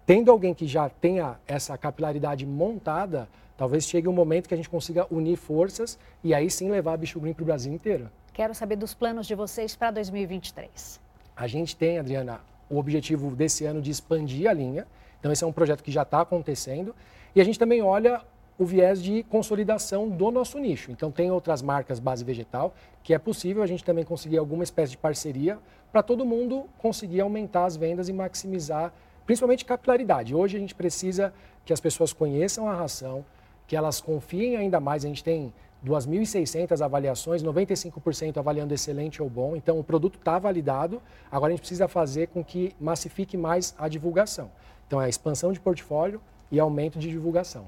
Tendo 0.06 0.32
alguém 0.32 0.54
que 0.54 0.68
já 0.68 0.88
tenha 0.88 1.40
essa 1.48 1.76
capilaridade 1.80 2.46
montada, 2.46 3.28
talvez 3.58 3.86
chegue 3.86 4.08
um 4.08 4.14
momento 4.14 4.48
que 4.48 4.54
a 4.54 4.58
gente 4.58 4.70
consiga 4.70 5.06
unir 5.12 5.36
forças 5.36 5.98
e 6.24 6.34
aí 6.34 6.50
sim 6.50 6.70
levar 6.70 6.94
a 6.94 6.98
Bicho 6.98 7.20
Green 7.20 7.34
para 7.34 7.44
o 7.44 7.46
Brasil 7.46 7.74
inteiro. 7.74 8.10
Quero 8.32 8.54
saber 8.54 8.76
dos 8.76 8.94
planos 8.94 9.26
de 9.26 9.34
vocês 9.34 9.76
para 9.76 9.92
2023. 9.92 11.02
A 11.36 11.48
gente 11.48 11.76
tem, 11.76 11.98
Adriana, 11.98 12.40
o 12.70 12.78
objetivo 12.78 13.36
desse 13.36 13.66
ano 13.66 13.82
de 13.82 13.90
expandir 13.90 14.50
a 14.50 14.54
linha. 14.54 14.88
Então, 15.20 15.32
esse 15.32 15.44
é 15.44 15.48
um 15.48 15.52
projeto 15.52 15.84
que 15.84 15.92
já 15.92 16.04
está 16.04 16.22
acontecendo. 16.22 16.96
E 17.36 17.42
a 17.42 17.44
gente 17.44 17.58
também 17.58 17.82
olha 17.82 18.22
o 18.58 18.66
viés 18.66 19.02
de 19.02 19.24
consolidação 19.24 20.10
do 20.10 20.32
nosso 20.32 20.58
nicho. 20.60 20.92
Então, 20.92 21.12
tem 21.12 21.32
outras 21.32 21.62
marcas 21.62 22.00
base 22.00 22.24
vegetal 22.24 22.74
que 23.04 23.14
é 23.14 23.20
possível 23.20 23.64
a 23.64 23.68
gente 23.68 23.84
também 23.84 24.04
conseguir 24.04 24.38
alguma 24.38 24.64
espécie 24.64 24.92
de 24.92 24.98
parceria 24.98 25.58
para 25.92 26.04
todo 26.04 26.26
mundo 26.26 26.66
conseguir 26.78 27.22
aumentar 27.22 27.66
as 27.66 27.78
vendas 27.78 28.10
e 28.10 28.14
maximizar, 28.14 28.92
principalmente 29.26 29.64
capilaridade. 29.64 30.36
Hoje 30.36 30.58
a 30.58 30.60
gente 30.60 30.76
precisa 30.76 31.34
que 31.66 31.72
as 31.72 31.80
pessoas 31.80 32.12
conheçam 32.12 32.68
a 32.68 32.76
ração, 32.76 33.24
que 33.68 33.76
elas 33.76 34.02
confiem 34.02 34.56
ainda 34.56 34.80
mais. 34.80 35.04
A 35.04 35.08
gente 35.08 35.24
tem 35.24 35.54
2.600 35.86 36.82
avaliações, 36.84 37.44
95% 37.44 38.38
avaliando 38.38 38.74
excelente 38.74 39.22
ou 39.22 39.30
bom. 39.30 39.56
Então, 39.56 39.78
o 39.78 39.84
produto 39.84 40.18
está 40.18 40.40
validado. 40.40 41.02
Agora, 41.32 41.52
a 41.52 41.56
gente 41.56 41.62
precisa 41.62 41.88
fazer 41.88 42.28
com 42.28 42.44
que 42.44 42.76
massifique 42.80 43.38
mais 43.38 43.76
a 43.78 43.88
divulgação. 43.88 44.50
Então, 44.88 45.02
é 45.02 45.06
a 45.06 45.10
expansão 45.10 45.52
de 45.52 45.60
portfólio 45.60 46.22
e 46.52 46.60
aumento 46.60 46.98
de 46.98 47.10
divulgação. 47.10 47.66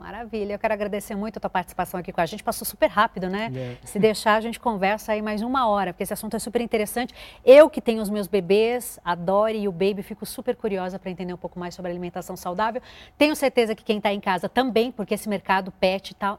Maravilha, 0.00 0.54
eu 0.54 0.58
quero 0.58 0.72
agradecer 0.72 1.14
muito 1.14 1.36
a 1.36 1.40
tua 1.40 1.50
participação 1.50 2.00
aqui 2.00 2.10
com 2.10 2.22
a 2.22 2.26
gente. 2.26 2.42
Passou 2.42 2.64
super 2.64 2.86
rápido, 2.86 3.28
né? 3.28 3.52
É. 3.54 3.86
Se 3.86 3.98
deixar, 3.98 4.36
a 4.36 4.40
gente 4.40 4.58
conversa 4.58 5.12
aí 5.12 5.20
mais 5.20 5.42
uma 5.42 5.68
hora, 5.68 5.92
porque 5.92 6.02
esse 6.02 6.12
assunto 6.14 6.34
é 6.34 6.38
super 6.38 6.62
interessante. 6.62 7.14
Eu 7.44 7.68
que 7.68 7.82
tenho 7.82 8.00
os 8.00 8.08
meus 8.08 8.26
bebês, 8.26 8.98
a 9.04 9.14
Dori 9.14 9.60
e 9.60 9.68
o 9.68 9.72
Baby, 9.72 10.02
fico 10.02 10.24
super 10.24 10.56
curiosa 10.56 10.98
para 10.98 11.10
entender 11.10 11.34
um 11.34 11.36
pouco 11.36 11.58
mais 11.60 11.74
sobre 11.74 11.90
alimentação 11.90 12.34
saudável. 12.34 12.80
Tenho 13.18 13.36
certeza 13.36 13.74
que 13.74 13.84
quem 13.84 13.98
está 13.98 14.10
em 14.10 14.20
casa 14.20 14.48
também, 14.48 14.90
porque 14.90 15.12
esse 15.12 15.28
mercado 15.28 15.70
pet 15.70 16.12
está 16.12 16.38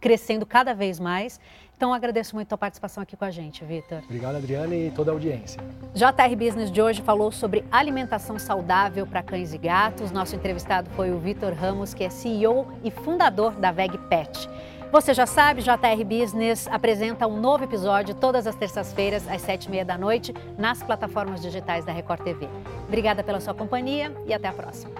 crescendo 0.00 0.46
cada 0.46 0.72
vez 0.72 1.00
mais. 1.00 1.40
Então, 1.80 1.94
agradeço 1.94 2.34
muito 2.34 2.54
a 2.54 2.58
participação 2.58 3.02
aqui 3.02 3.16
com 3.16 3.24
a 3.24 3.30
gente, 3.30 3.64
Vitor. 3.64 4.00
Obrigado, 4.04 4.36
Adriana, 4.36 4.74
e 4.74 4.90
toda 4.90 5.10
a 5.10 5.14
audiência. 5.14 5.58
JR 5.94 6.36
Business 6.36 6.70
de 6.70 6.82
hoje 6.82 7.00
falou 7.00 7.32
sobre 7.32 7.64
alimentação 7.72 8.38
saudável 8.38 9.06
para 9.06 9.22
cães 9.22 9.54
e 9.54 9.56
gatos. 9.56 10.12
Nosso 10.12 10.36
entrevistado 10.36 10.90
foi 10.90 11.10
o 11.10 11.18
Vitor 11.18 11.54
Ramos, 11.54 11.94
que 11.94 12.04
é 12.04 12.10
CEO 12.10 12.70
e 12.84 12.90
fundador 12.90 13.52
da 13.52 13.72
Veg 13.72 13.96
Pet. 14.10 14.46
Você 14.92 15.14
já 15.14 15.24
sabe, 15.24 15.62
JR 15.62 16.04
Business 16.04 16.68
apresenta 16.68 17.26
um 17.26 17.40
novo 17.40 17.64
episódio 17.64 18.14
todas 18.14 18.46
as 18.46 18.54
terças-feiras, 18.54 19.26
às 19.26 19.40
sete 19.40 19.64
e 19.64 19.70
meia 19.70 19.84
da 19.84 19.96
noite, 19.96 20.34
nas 20.58 20.82
plataformas 20.82 21.40
digitais 21.40 21.82
da 21.82 21.92
Record 21.92 22.20
TV. 22.20 22.46
Obrigada 22.88 23.24
pela 23.24 23.40
sua 23.40 23.54
companhia 23.54 24.14
e 24.26 24.34
até 24.34 24.48
a 24.48 24.52
próxima. 24.52 24.92